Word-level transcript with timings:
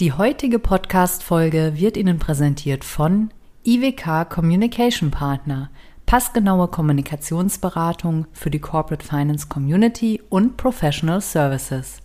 Die 0.00 0.12
heutige 0.12 0.58
Podcast-Folge 0.60 1.72
wird 1.74 1.96
Ihnen 1.96 2.20
präsentiert 2.20 2.84
von 2.84 3.30
IWK 3.64 4.30
Communication 4.30 5.10
Partner, 5.10 5.72
passgenaue 6.06 6.68
Kommunikationsberatung 6.68 8.28
für 8.32 8.48
die 8.48 8.60
Corporate 8.60 9.04
Finance 9.04 9.48
Community 9.48 10.22
und 10.28 10.56
Professional 10.56 11.20
Services. 11.20 12.00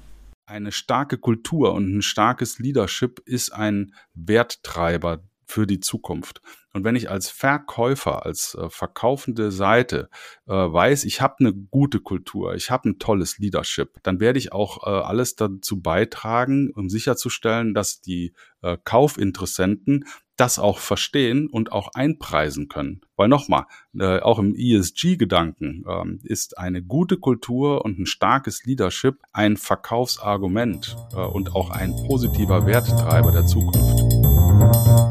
Eine 0.47 0.71
starke 0.71 1.19
Kultur 1.19 1.75
und 1.75 1.95
ein 1.95 2.01
starkes 2.01 2.57
Leadership 2.57 3.21
ist 3.27 3.53
ein 3.53 3.93
Werttreiber 4.15 5.19
für 5.51 5.67
die 5.67 5.79
Zukunft. 5.79 6.41
Und 6.73 6.85
wenn 6.85 6.95
ich 6.95 7.09
als 7.09 7.29
Verkäufer, 7.29 8.25
als 8.25 8.55
äh, 8.55 8.69
verkaufende 8.69 9.51
Seite 9.51 10.09
äh, 10.47 10.53
weiß, 10.53 11.03
ich 11.03 11.19
habe 11.19 11.35
eine 11.39 11.53
gute 11.53 11.99
Kultur, 11.99 12.55
ich 12.55 12.71
habe 12.71 12.89
ein 12.89 12.99
tolles 12.99 13.37
Leadership, 13.37 13.97
dann 14.03 14.21
werde 14.21 14.39
ich 14.39 14.53
auch 14.53 14.87
äh, 14.87 14.89
alles 14.89 15.35
dazu 15.35 15.81
beitragen, 15.81 16.71
um 16.73 16.89
sicherzustellen, 16.89 17.73
dass 17.73 18.01
die 18.01 18.33
äh, 18.61 18.77
Kaufinteressenten 18.83 20.05
das 20.37 20.57
auch 20.57 20.79
verstehen 20.79 21.47
und 21.47 21.71
auch 21.71 21.89
einpreisen 21.93 22.69
können. 22.69 23.01
Weil 23.15 23.27
nochmal, 23.27 23.65
äh, 23.93 24.19
auch 24.19 24.39
im 24.39 24.55
ESG-Gedanken 24.55 25.83
ähm, 25.87 26.19
ist 26.23 26.57
eine 26.57 26.81
gute 26.81 27.17
Kultur 27.17 27.83
und 27.83 27.99
ein 27.99 28.05
starkes 28.05 28.63
Leadership 28.63 29.19
ein 29.33 29.57
Verkaufsargument 29.57 30.95
äh, 31.13 31.17
und 31.17 31.53
auch 31.53 31.69
ein 31.69 31.93
positiver 32.07 32.65
Werttreiber 32.65 33.31
der 33.31 33.45
Zukunft. 33.45 35.10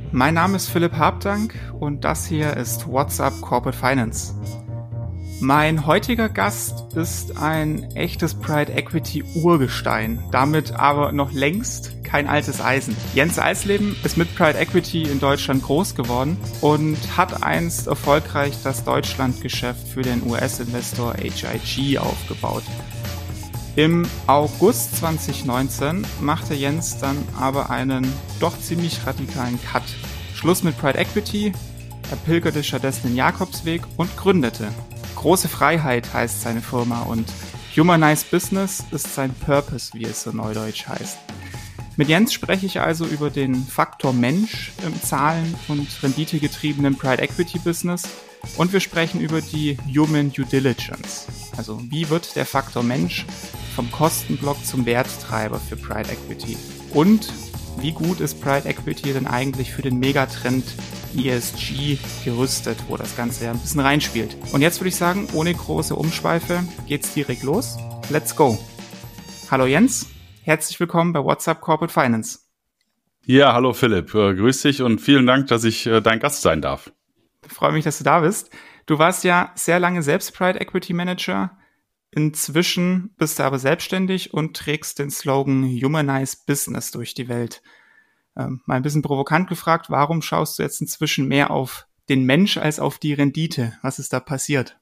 mein 0.11 0.33
Name 0.33 0.57
ist 0.57 0.69
Philipp 0.69 0.93
Habdank 0.93 1.55
und 1.79 2.03
das 2.03 2.25
hier 2.25 2.57
ist 2.57 2.87
WhatsApp 2.87 3.39
Corporate 3.41 3.77
Finance. 3.77 4.33
Mein 5.39 5.87
heutiger 5.87 6.29
Gast 6.29 6.93
ist 6.95 7.37
ein 7.37 7.83
echtes 7.95 8.35
Pride 8.35 8.71
Equity 8.73 9.23
Urgestein, 9.35 10.23
damit 10.31 10.73
aber 10.73 11.11
noch 11.11 11.31
längst 11.31 12.03
kein 12.03 12.27
altes 12.27 12.61
Eisen. 12.61 12.95
Jens 13.15 13.39
Eisleben 13.39 13.95
ist 14.03 14.17
mit 14.17 14.35
Pride 14.35 14.59
Equity 14.59 15.03
in 15.03 15.19
Deutschland 15.19 15.63
groß 15.63 15.95
geworden 15.95 16.37
und 16.59 16.97
hat 17.17 17.41
einst 17.41 17.87
erfolgreich 17.87 18.53
das 18.63 18.83
Deutschlandgeschäft 18.83 19.87
für 19.87 20.01
den 20.01 20.29
US-Investor 20.29 21.15
HIG 21.15 21.97
aufgebaut. 21.97 22.63
Im 23.77 24.05
August 24.27 24.97
2019 24.97 26.05
machte 26.19 26.53
Jens 26.53 26.97
dann 26.97 27.17
aber 27.39 27.69
einen 27.69 28.05
doch 28.41 28.59
ziemlich 28.59 29.05
radikalen 29.05 29.57
Cut. 29.63 29.83
Schluss 30.35 30.61
mit 30.63 30.77
Pride 30.77 30.97
Equity, 30.97 31.53
er 32.09 32.17
pilgerte 32.17 32.65
stattdessen 32.65 33.03
den 33.07 33.15
Jakobsweg 33.15 33.83
und 33.95 34.15
gründete. 34.17 34.67
Große 35.15 35.47
Freiheit 35.47 36.13
heißt 36.13 36.41
seine 36.41 36.61
Firma 36.61 37.03
und 37.03 37.31
Humanize 37.73 38.25
Business 38.29 38.83
ist 38.91 39.15
sein 39.15 39.33
Purpose, 39.33 39.93
wie 39.93 40.03
es 40.03 40.23
so 40.23 40.31
neudeutsch 40.31 40.87
heißt. 40.89 41.17
Mit 41.95 42.09
Jens 42.09 42.33
spreche 42.33 42.65
ich 42.65 42.81
also 42.81 43.05
über 43.05 43.29
den 43.29 43.55
Faktor 43.55 44.11
Mensch 44.11 44.73
im 44.85 45.01
Zahlen- 45.01 45.55
und 45.69 45.87
Renditegetriebenen 46.03 46.97
Pride 46.97 47.21
Equity 47.21 47.59
Business 47.59 48.03
und 48.57 48.73
wir 48.73 48.81
sprechen 48.81 49.21
über 49.21 49.41
die 49.41 49.77
Human 49.87 50.33
Due 50.33 50.45
Diligence. 50.45 51.27
Also 51.55 51.79
wie 51.89 52.09
wird 52.09 52.35
der 52.35 52.45
Faktor 52.45 52.83
Mensch 52.83 53.25
vom 53.71 53.91
Kostenblock 53.91 54.63
zum 54.65 54.85
Werttreiber 54.85 55.59
für 55.59 55.75
Pride 55.75 56.09
Equity. 56.11 56.57
Und 56.93 57.31
wie 57.79 57.93
gut 57.93 58.19
ist 58.19 58.41
Pride 58.41 58.67
Equity 58.67 59.13
denn 59.13 59.27
eigentlich 59.27 59.71
für 59.71 59.81
den 59.81 59.97
Megatrend 59.97 60.65
ESG 61.15 61.97
gerüstet, 62.23 62.77
wo 62.87 62.97
das 62.97 63.15
Ganze 63.15 63.45
ja 63.45 63.51
ein 63.51 63.59
bisschen 63.59 63.81
reinspielt. 63.81 64.37
Und 64.51 64.61
jetzt 64.61 64.79
würde 64.79 64.89
ich 64.89 64.95
sagen, 64.95 65.27
ohne 65.33 65.53
große 65.53 65.95
Umschweife 65.95 66.63
geht's 66.87 67.13
direkt 67.13 67.43
los. 67.43 67.77
Let's 68.09 68.35
go. 68.35 68.59
Hallo 69.49 69.65
Jens, 69.65 70.07
herzlich 70.43 70.79
willkommen 70.79 71.13
bei 71.13 71.23
WhatsApp 71.23 71.61
Corporate 71.61 71.93
Finance. 71.93 72.39
Ja, 73.25 73.53
hallo 73.53 73.73
Philipp, 73.73 74.13
äh, 74.15 74.33
grüß 74.33 74.63
dich 74.63 74.81
und 74.81 74.99
vielen 74.99 75.27
Dank, 75.27 75.47
dass 75.47 75.63
ich 75.63 75.85
äh, 75.85 76.01
dein 76.01 76.19
Gast 76.19 76.41
sein 76.41 76.61
darf. 76.61 76.91
Ich 77.45 77.53
freue 77.53 77.71
mich, 77.71 77.83
dass 77.83 77.97
du 77.97 78.03
da 78.03 78.21
bist. 78.21 78.49
Du 78.85 78.99
warst 78.99 79.23
ja 79.23 79.51
sehr 79.55 79.79
lange 79.79 80.01
selbst 80.03 80.33
Pride 80.35 80.59
Equity 80.59 80.93
Manager, 80.93 81.57
Inzwischen 82.11 83.13
bist 83.17 83.39
du 83.39 83.43
aber 83.43 83.57
selbstständig 83.57 84.33
und 84.33 84.55
trägst 84.55 84.99
den 84.99 85.09
Slogan 85.09 85.63
Humanize 85.63 86.37
Business 86.45 86.91
durch 86.91 87.13
die 87.13 87.29
Welt. 87.29 87.61
Ähm, 88.35 88.61
mal 88.65 88.75
ein 88.75 88.83
bisschen 88.83 89.01
provokant 89.01 89.47
gefragt, 89.47 89.89
warum 89.89 90.21
schaust 90.21 90.59
du 90.59 90.63
jetzt 90.63 90.81
inzwischen 90.81 91.27
mehr 91.27 91.51
auf 91.51 91.87
den 92.09 92.25
Mensch 92.25 92.57
als 92.57 92.79
auf 92.79 92.99
die 92.99 93.13
Rendite? 93.13 93.77
Was 93.81 93.99
ist 93.99 94.11
da 94.11 94.19
passiert? 94.19 94.77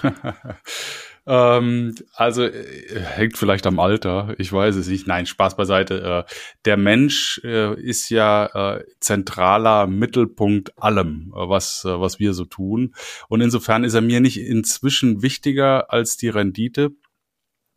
Ähm, 1.24 1.94
also 2.14 2.42
äh, 2.42 3.00
hängt 3.00 3.38
vielleicht 3.38 3.66
am 3.66 3.78
Alter, 3.78 4.34
ich 4.38 4.52
weiß 4.52 4.74
es 4.76 4.88
nicht. 4.88 5.06
Nein, 5.06 5.26
Spaß 5.26 5.56
beiseite. 5.56 6.26
Äh, 6.28 6.32
der 6.64 6.76
Mensch 6.76 7.40
äh, 7.44 7.80
ist 7.80 8.10
ja 8.10 8.76
äh, 8.76 8.84
zentraler 9.00 9.86
Mittelpunkt 9.86 10.76
allem, 10.82 11.32
äh, 11.36 11.48
was, 11.48 11.84
äh, 11.84 12.00
was 12.00 12.18
wir 12.18 12.34
so 12.34 12.44
tun. 12.44 12.94
Und 13.28 13.40
insofern 13.40 13.84
ist 13.84 13.94
er 13.94 14.00
mir 14.00 14.20
nicht 14.20 14.40
inzwischen 14.40 15.22
wichtiger 15.22 15.92
als 15.92 16.16
die 16.16 16.28
Rendite. 16.28 16.90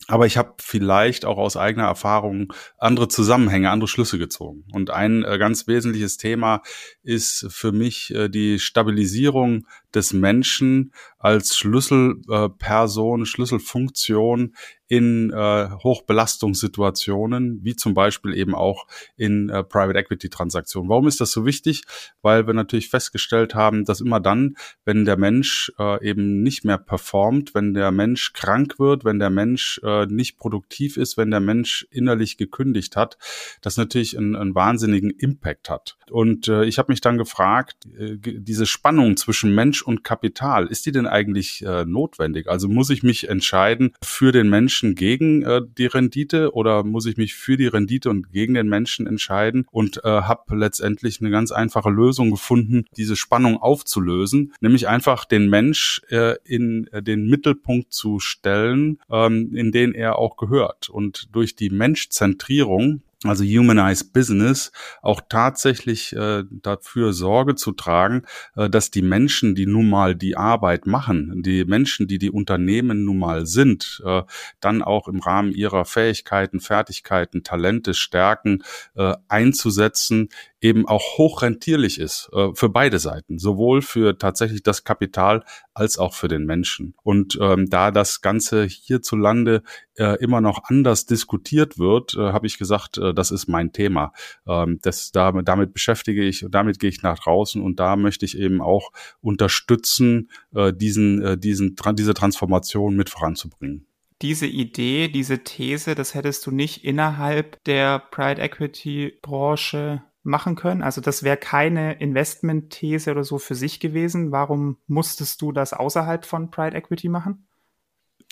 Aber 0.08 0.28
ich 0.28 0.38
habe 0.38 0.56
vielleicht 0.60 1.26
auch 1.26 1.38
aus 1.38 1.58
eigener 1.58 1.86
Erfahrung 1.86 2.54
andere 2.78 3.08
Zusammenhänge, 3.08 3.72
andere 3.72 3.88
Schlüsse 3.88 4.20
gezogen. 4.20 4.66
Und 4.72 4.92
ein 4.92 5.24
ganz 5.24 5.68
wesentliches 5.68 6.18
Thema 6.18 6.62
ist 7.02 7.48
für 7.50 7.72
mich 7.72 8.14
die 8.30 8.60
Stabilisierung 8.60 9.66
des 9.96 10.14
Menschen 10.14 10.92
als 11.18 11.58
Schlüsselperson, 11.58 13.22
äh, 13.24 13.26
Schlüsselfunktion 13.26 14.54
in 14.88 15.32
äh, 15.32 15.70
Hochbelastungssituationen, 15.84 17.60
wie 17.64 17.76
zum 17.76 17.96
Beispiel 17.96 18.36
eben 18.36 18.54
auch 18.54 18.86
in 19.18 19.50
äh, 19.50 19.64
Private 19.64 19.98
Equity 19.98 20.30
Transaktionen. 20.30 20.90
Warum 20.90 21.08
ist 21.08 21.20
das 21.20 21.32
so 21.32 21.46
wichtig? 21.46 21.84
Weil 22.22 22.46
wir 22.46 22.54
natürlich 22.54 22.90
festgestellt 22.90 23.56
haben, 23.56 23.86
dass 23.86 24.02
immer 24.02 24.20
dann, 24.20 24.56
wenn 24.84 25.06
der 25.06 25.18
Mensch 25.18 25.72
äh, 25.80 26.08
eben 26.08 26.44
nicht 26.44 26.66
mehr 26.66 26.78
performt, 26.78 27.56
wenn 27.56 27.74
der 27.74 27.92
Mensch 27.92 28.34
krank 28.34 28.78
wird, 28.78 29.06
wenn 29.06 29.18
der 29.18 29.32
Mensch 29.32 29.82
äh, 29.84 30.06
nicht 30.06 30.38
produktiv 30.38 30.98
ist, 30.98 31.18
wenn 31.18 31.32
der 31.32 31.40
Mensch 31.40 31.88
innerlich 31.90 32.38
gekündigt 32.38 32.96
hat, 32.96 33.18
das 33.62 33.78
natürlich 33.78 34.16
einen, 34.16 34.36
einen 34.36 34.54
wahnsinnigen 34.54 35.10
Impact 35.10 35.70
hat. 35.72 35.98
Und 36.12 36.48
äh, 36.48 36.66
ich 36.66 36.78
habe 36.78 36.92
mich 36.92 37.02
dann 37.02 37.18
gefragt, 37.18 37.88
äh, 37.98 38.18
diese 38.20 38.68
Spannung 38.68 39.18
zwischen 39.18 39.56
Mensch 39.56 39.82
und 39.86 40.04
Kapital, 40.04 40.68
ist 40.68 40.86
die 40.86 40.92
denn 40.92 41.08
eigentlich 41.08 41.64
äh, 41.66 41.86
notwendig? 41.86 42.48
Also 42.48 42.68
muss 42.68 42.90
ich 42.90 43.04
mich 43.04 43.30
entscheiden 43.30 43.94
für 44.04 44.32
den 44.32 44.50
Menschen 44.50 44.96
gegen 44.96 45.44
äh, 45.44 45.62
die 45.78 45.86
Rendite 45.86 46.54
oder 46.54 46.84
muss 46.84 47.06
ich 47.06 47.18
mich 47.18 47.36
für 47.36 47.58
die 47.58 47.68
Rendite 47.68 48.10
und 48.10 48.32
gegen 48.32 48.54
den 48.54 48.68
Menschen 48.68 49.08
entscheiden 49.08 49.66
und 49.72 50.04
äh, 50.04 50.10
habe 50.10 50.56
letztendlich 50.56 51.22
eine 51.22 51.30
ganz 51.30 51.52
einfache 51.52 51.90
Lösung 51.90 52.32
gefunden, 52.32 52.86
diese 52.98 53.16
Spannung 53.16 53.58
aufzulösen, 53.58 54.54
nämlich 54.62 54.88
einfach 54.88 55.26
den 55.26 55.50
Mensch 55.50 56.02
äh, 56.10 56.36
in 56.44 56.88
äh, 56.92 57.02
den 57.02 57.28
Mittelpunkt 57.28 57.94
zu 57.94 58.20
stellen, 58.20 59.00
ähm, 59.10 59.56
in 59.56 59.72
den 59.72 59.94
er 59.94 60.18
auch 60.18 60.38
gehört. 60.38 60.90
Und 60.90 61.30
durch 61.34 61.56
die 61.56 61.70
Menschzentrierung 61.70 63.02
also 63.30 63.44
Humanized 63.44 64.14
Business, 64.14 64.72
auch 65.02 65.22
tatsächlich 65.28 66.16
äh, 66.16 66.44
dafür 66.50 67.14
Sorge 67.14 67.56
zu 67.56 67.72
tragen, 67.72 68.24
äh, 68.56 68.70
dass 68.70 68.92
die 68.92 69.02
Menschen, 69.02 69.56
die 69.56 69.66
nun 69.66 69.90
mal 69.90 70.16
die 70.16 70.38
Arbeit 70.38 70.88
machen, 70.88 71.44
die 71.44 71.66
Menschen, 71.66 72.08
die 72.08 72.18
die 72.18 72.32
Unternehmen 72.32 73.06
nun 73.06 73.20
mal 73.20 73.46
sind, 73.46 74.02
äh, 74.06 74.24
dann 74.60 74.82
auch 74.82 75.08
im 75.08 75.20
Rahmen 75.20 75.52
ihrer 75.52 75.86
Fähigkeiten, 75.86 76.60
Fertigkeiten, 76.60 77.44
Talente, 77.44 77.94
Stärken 77.94 78.64
äh, 78.96 79.14
einzusetzen, 79.28 80.30
eben 80.66 80.88
auch 80.88 81.20
hochrentierlich 81.20 82.00
ist 82.00 82.30
äh, 82.34 82.50
für 82.56 82.70
beide 82.70 82.98
Seiten, 82.98 83.38
sowohl 83.38 83.84
für 83.84 84.18
tatsächlich 84.18 84.64
das 84.64 84.84
Kapital 84.84 85.44
als 85.76 86.00
auch 86.00 86.16
für 86.16 86.28
den 86.28 86.46
Menschen. 86.46 86.96
Und 87.04 87.38
ähm, 87.40 87.70
da 87.70 87.92
das 87.92 88.22
Ganze 88.22 88.66
hierzulande 88.66 89.62
äh, 89.96 90.18
immer 90.24 90.42
noch 90.42 90.64
anders 90.64 91.06
diskutiert 91.06 91.78
wird, 91.78 92.16
äh, 92.16 92.32
habe 92.34 92.48
ich 92.48 92.58
gesagt, 92.58 92.98
äh, 92.98 93.14
das 93.14 93.30
ist 93.30 93.48
mein 93.48 93.74
Thema. 93.74 94.12
Ähm, 94.48 94.80
das, 94.82 95.12
damit, 95.12 95.48
damit 95.48 95.72
beschäftige 95.72 96.24
ich 96.24 96.46
damit 96.50 96.80
gehe 96.80 96.90
ich 96.90 97.04
nach 97.04 97.20
draußen 97.20 97.62
und 97.62 97.80
da 97.80 97.96
möchte 97.96 98.26
ich 98.26 98.38
eben 98.38 98.60
auch 98.60 98.92
unterstützen, 99.22 100.32
äh, 100.56 100.74
diesen, 100.74 101.22
äh, 101.22 101.38
diesen, 101.38 101.76
diese 101.94 102.14
Transformation 102.16 102.96
mit 102.96 103.10
voranzubringen. 103.10 103.86
diese 104.22 104.48
Idee, 104.48 105.10
diese 105.10 105.44
These, 105.44 105.94
das 105.94 106.16
hättest 106.16 106.48
du 106.48 106.52
nicht 106.52 106.84
innerhalb 106.84 107.64
der 107.66 108.00
Private 108.00 108.42
Equity 108.42 109.20
Branche 109.22 110.02
machen 110.26 110.56
können? 110.56 110.82
Also 110.82 111.02
das 111.02 111.24
wäre 111.24 111.38
keine 111.38 112.00
Investment-These 112.00 113.12
oder 113.12 113.24
so 113.24 113.38
für 113.38 113.56
sich 113.56 113.80
gewesen. 113.80 114.32
Warum 114.32 114.78
musstest 114.88 115.42
du 115.42 115.52
das 115.52 115.74
außerhalb 115.74 116.26
von 116.26 116.52
Private 116.52 116.78
Equity 116.78 117.10
machen? 117.10 117.48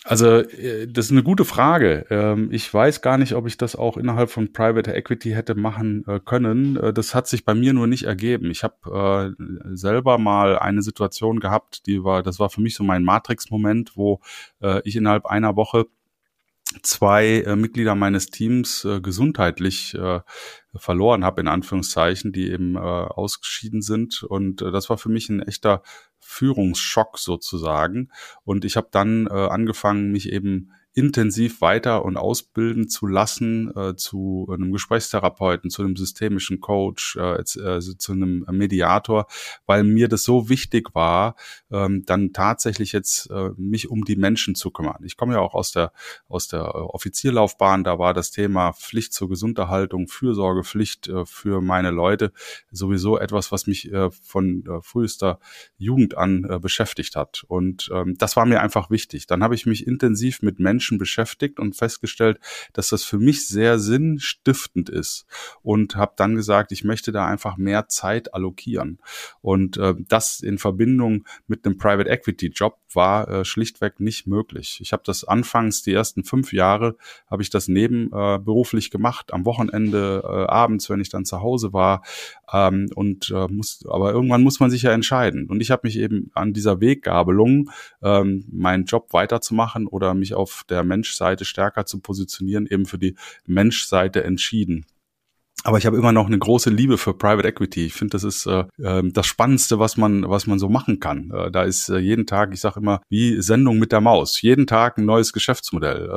Also, 0.06 0.40
äh, 0.40 0.86
das 0.86 1.06
ist 1.06 1.12
eine 1.12 1.22
gute 1.22 1.46
Frage. 1.46 2.04
Ähm, 2.10 2.50
ich 2.52 2.72
weiß 2.72 3.00
gar 3.00 3.16
nicht, 3.16 3.34
ob 3.34 3.46
ich 3.46 3.56
das 3.56 3.74
auch 3.74 3.96
innerhalb 3.96 4.30
von 4.30 4.52
Private 4.52 4.92
Equity 4.92 5.30
hätte 5.30 5.54
machen 5.54 6.04
äh, 6.06 6.20
können. 6.20 6.76
Äh, 6.76 6.92
das 6.92 7.14
hat 7.14 7.26
sich 7.26 7.46
bei 7.46 7.54
mir 7.54 7.72
nur 7.72 7.86
nicht 7.86 8.04
ergeben. 8.04 8.50
Ich 8.50 8.62
habe 8.62 9.34
selber 9.72 10.18
mal 10.18 10.58
eine 10.58 10.82
Situation 10.82 11.40
gehabt, 11.40 11.86
die 11.86 12.04
war, 12.04 12.22
das 12.22 12.38
war 12.38 12.50
für 12.50 12.60
mich 12.60 12.74
so 12.74 12.84
mein 12.84 13.02
Matrix-Moment, 13.02 13.96
wo 13.96 14.20
ich 14.84 14.96
innerhalb 14.96 15.26
einer 15.26 15.56
Woche 15.56 15.86
zwei 16.82 17.44
Mitglieder 17.56 17.94
meines 17.94 18.26
Teams 18.26 18.86
gesundheitlich 19.02 19.96
verloren 20.76 21.24
habe, 21.24 21.40
in 21.40 21.48
Anführungszeichen, 21.48 22.32
die 22.32 22.50
eben 22.50 22.76
äh, 22.76 22.78
ausgeschieden 22.78 23.82
sind. 23.82 24.22
Und 24.22 24.62
äh, 24.62 24.70
das 24.70 24.90
war 24.90 24.98
für 24.98 25.08
mich 25.08 25.28
ein 25.28 25.42
echter 25.42 25.82
Führungsschock 26.18 27.18
sozusagen. 27.18 28.10
Und 28.44 28.64
ich 28.64 28.76
habe 28.76 28.88
dann 28.90 29.26
äh, 29.26 29.30
angefangen, 29.30 30.10
mich 30.10 30.32
eben 30.32 30.72
intensiv 30.94 31.60
weiter 31.60 32.04
und 32.04 32.16
ausbilden 32.16 32.88
zu 32.88 33.06
lassen 33.06 33.76
äh, 33.76 33.96
zu 33.96 34.48
einem 34.50 34.70
Gesprächstherapeuten, 34.70 35.68
zu 35.68 35.82
einem 35.82 35.96
systemischen 35.96 36.60
Coach, 36.60 37.16
äh, 37.16 37.40
äh, 37.40 37.80
zu 37.80 38.12
einem 38.12 38.46
Mediator, 38.50 39.26
weil 39.66 39.82
mir 39.82 40.06
das 40.06 40.22
so 40.22 40.48
wichtig 40.48 40.94
war, 40.94 41.34
ähm, 41.72 42.04
dann 42.06 42.32
tatsächlich 42.32 42.92
jetzt 42.92 43.28
äh, 43.30 43.50
mich 43.56 43.90
um 43.90 44.04
die 44.04 44.14
Menschen 44.14 44.54
zu 44.54 44.70
kümmern. 44.70 45.02
Ich 45.04 45.16
komme 45.16 45.34
ja 45.34 45.40
auch 45.40 45.54
aus 45.54 45.72
der 45.72 45.92
aus 46.28 46.46
der 46.46 46.74
Offizierlaufbahn, 46.74 47.82
da 47.82 47.98
war 47.98 48.14
das 48.14 48.30
Thema 48.30 48.72
Pflicht 48.72 49.12
zur 49.12 49.28
Gesunderhaltung, 49.28 50.06
Fürsorgepflicht 50.06 51.08
äh, 51.08 51.26
für 51.26 51.60
meine 51.60 51.90
Leute 51.90 52.32
sowieso 52.70 53.18
etwas, 53.18 53.50
was 53.50 53.66
mich 53.66 53.92
äh, 53.92 54.10
von 54.12 54.64
äh, 54.66 54.80
frühester 54.80 55.40
Jugend 55.76 56.16
an 56.16 56.46
äh, 56.48 56.60
beschäftigt 56.60 57.16
hat. 57.16 57.44
Und 57.48 57.90
ähm, 57.92 58.14
das 58.16 58.36
war 58.36 58.46
mir 58.46 58.60
einfach 58.60 58.90
wichtig. 58.90 59.26
Dann 59.26 59.42
habe 59.42 59.56
ich 59.56 59.66
mich 59.66 59.88
intensiv 59.88 60.40
mit 60.42 60.60
Menschen 60.60 60.83
Menschen 60.84 60.98
beschäftigt 60.98 61.58
und 61.58 61.76
festgestellt, 61.76 62.38
dass 62.74 62.90
das 62.90 63.04
für 63.04 63.18
mich 63.18 63.48
sehr 63.48 63.78
sinnstiftend 63.78 64.90
ist 64.90 65.24
und 65.62 65.96
habe 65.96 66.12
dann 66.16 66.34
gesagt, 66.34 66.72
ich 66.72 66.84
möchte 66.84 67.10
da 67.10 67.26
einfach 67.26 67.56
mehr 67.56 67.88
Zeit 67.88 68.34
allokieren. 68.34 68.98
Und 69.40 69.78
äh, 69.78 69.94
das 70.08 70.40
in 70.40 70.58
Verbindung 70.58 71.24
mit 71.46 71.64
einem 71.64 71.78
Private 71.78 72.10
Equity 72.10 72.48
Job 72.48 72.78
war 72.94 73.28
äh, 73.28 73.44
schlichtweg 73.44 73.98
nicht 73.98 74.26
möglich. 74.26 74.78
Ich 74.82 74.92
habe 74.92 75.02
das 75.06 75.24
anfangs, 75.24 75.82
die 75.82 75.94
ersten 75.94 76.24
fünf 76.24 76.52
Jahre, 76.52 76.96
habe 77.30 77.42
ich 77.42 77.50
das 77.50 77.68
nebenberuflich 77.68 78.86
äh, 78.86 78.90
gemacht, 78.90 79.32
am 79.32 79.46
Wochenende, 79.46 80.22
äh, 80.22 80.52
abends, 80.52 80.90
wenn 80.90 81.00
ich 81.00 81.08
dann 81.08 81.24
zu 81.24 81.40
Hause 81.40 81.72
war. 81.72 82.02
Ähm, 82.52 82.90
und 82.94 83.30
äh, 83.30 83.48
muss, 83.48 83.84
aber 83.88 84.12
irgendwann 84.12 84.42
muss 84.42 84.60
man 84.60 84.70
sich 84.70 84.82
ja 84.82 84.92
entscheiden. 84.92 85.48
Und 85.48 85.60
ich 85.60 85.70
habe 85.70 85.82
mich 85.84 85.98
eben 85.98 86.30
an 86.34 86.52
dieser 86.52 86.80
Weggabelung, 86.80 87.70
ähm, 88.02 88.44
meinen 88.52 88.84
Job 88.84 89.12
weiterzumachen 89.12 89.86
oder 89.86 90.12
mich 90.12 90.34
auf 90.34 90.64
der 90.68 90.74
der 90.74 90.82
Menschseite 90.82 91.44
stärker 91.44 91.86
zu 91.86 92.00
positionieren, 92.00 92.66
eben 92.66 92.84
für 92.84 92.98
die 92.98 93.14
Menschseite 93.46 94.24
entschieden. 94.24 94.86
Aber 95.66 95.78
ich 95.78 95.86
habe 95.86 95.96
immer 95.96 96.12
noch 96.12 96.26
eine 96.26 96.38
große 96.38 96.68
Liebe 96.68 96.98
für 96.98 97.14
Private 97.14 97.48
Equity. 97.48 97.86
Ich 97.86 97.94
finde, 97.94 98.12
das 98.12 98.22
ist 98.22 98.44
äh, 98.44 98.64
ähm, 98.82 99.14
das 99.14 99.26
Spannendste, 99.26 99.78
was 99.78 99.96
man, 99.96 100.28
was 100.28 100.46
man 100.46 100.58
so 100.58 100.68
machen 100.68 101.00
kann. 101.00 101.30
Äh, 101.30 101.50
da 101.50 101.62
ist 101.62 101.88
äh, 101.88 101.96
jeden 101.96 102.26
Tag, 102.26 102.52
ich 102.52 102.60
sage 102.60 102.80
immer, 102.80 103.00
wie 103.08 103.40
Sendung 103.40 103.78
mit 103.78 103.90
der 103.90 104.02
Maus. 104.02 104.42
Jeden 104.42 104.66
Tag 104.66 104.98
ein 104.98 105.06
neues 105.06 105.32
Geschäftsmodell, 105.32 106.10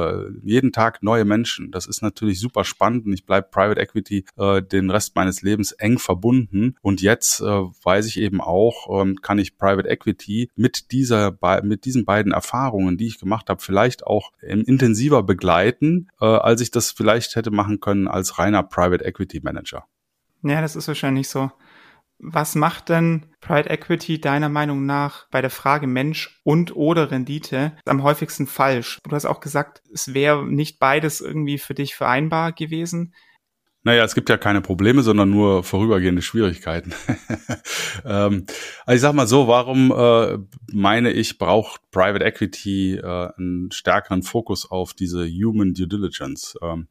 äh, 0.44 0.46
jeden 0.46 0.74
Tag 0.74 1.02
neue 1.02 1.24
Menschen. 1.24 1.72
Das 1.72 1.88
ist 1.88 2.02
natürlich 2.02 2.42
super 2.42 2.66
spannend 2.66 3.06
und 3.06 3.14
ich 3.14 3.26
bleibe 3.26 3.48
Private 3.50 3.80
Equity 3.80 4.26
äh, 4.36 4.62
den 4.62 4.90
Rest 4.90 5.16
meines 5.16 5.42
Lebens 5.42 5.72
eng 5.72 5.98
verbunden. 5.98 6.76
Und 6.82 7.02
jetzt 7.02 7.40
äh, 7.40 7.46
weiß 7.46 8.06
ich 8.08 8.20
eben 8.20 8.42
auch, 8.42 9.02
ähm, 9.02 9.22
kann 9.22 9.40
ich 9.40 9.58
Private 9.58 9.88
Equity 9.88 10.52
mit 10.58 10.92
dieser, 10.92 11.38
mit 11.64 11.86
diesen 11.86 12.04
beiden 12.04 12.34
Erfahrungen, 12.34 12.98
die 12.98 13.08
ich 13.08 13.18
gemacht 13.18 13.50
habe, 13.50 13.62
vielleicht 13.62 14.06
auch 14.06 14.34
ähm, 14.44 14.66
intensiver 14.68 15.24
begleiten, 15.24 16.10
äh, 16.20 16.26
als 16.26 16.60
ich 16.60 16.72
das 16.72 16.92
vielleicht 16.92 17.38
hätte 17.38 17.52
machen 17.52 17.80
können 17.80 18.10
als 18.10 18.40
reiner 18.40 18.62
Private 18.62 19.06
Equity 19.06 19.37
Equity 19.38 19.42
Manager. 19.44 19.86
Ja, 20.44 20.62
das 20.62 20.76
ist 20.76 20.88
wahrscheinlich 20.88 21.30
so. 21.30 21.52
Was 22.20 22.56
macht 22.56 22.90
denn 22.90 23.28
Private 23.42 23.70
Equity 23.70 24.20
deiner 24.20 24.50
Meinung 24.50 24.88
nach 24.88 25.28
bei 25.30 25.42
der 25.42 25.52
Frage 25.52 25.86
Mensch 25.86 26.42
und 26.44 26.76
oder 26.76 27.12
Rendite 27.12 27.78
am 27.86 28.02
häufigsten 28.02 28.48
falsch? 28.48 29.00
Du 29.04 29.16
hast 29.16 29.26
auch 29.26 29.40
gesagt, 29.40 29.84
es 29.94 30.14
wäre 30.16 30.46
nicht 30.46 30.80
beides 30.80 31.22
irgendwie 31.22 31.60
für 31.60 31.76
dich 31.76 31.96
vereinbar 31.96 32.54
gewesen. 32.54 33.14
Naja, 33.84 34.04
es 34.04 34.16
gibt 34.16 34.30
ja 34.30 34.38
keine 34.38 34.62
Probleme, 34.62 35.04
sondern 35.04 35.30
nur 35.30 35.64
vorübergehende 35.64 36.24
Schwierigkeiten. 36.24 36.92
ähm, 38.06 38.46
also 38.86 38.96
ich 38.96 39.02
sag 39.02 39.14
mal 39.14 39.28
so, 39.28 39.48
warum 39.48 39.94
äh, 39.96 40.40
meine 40.74 41.12
ich, 41.12 41.38
braucht 41.38 41.82
Private 41.92 42.26
Equity 42.26 42.96
äh, 42.96 43.30
einen 43.38 43.72
stärkeren 43.72 44.24
Fokus 44.24 44.70
auf 44.70 44.94
diese 44.94 45.26
Human 45.28 45.74
Due 45.74 45.88
Diligence? 45.88 46.58
Ähm, 46.62 46.88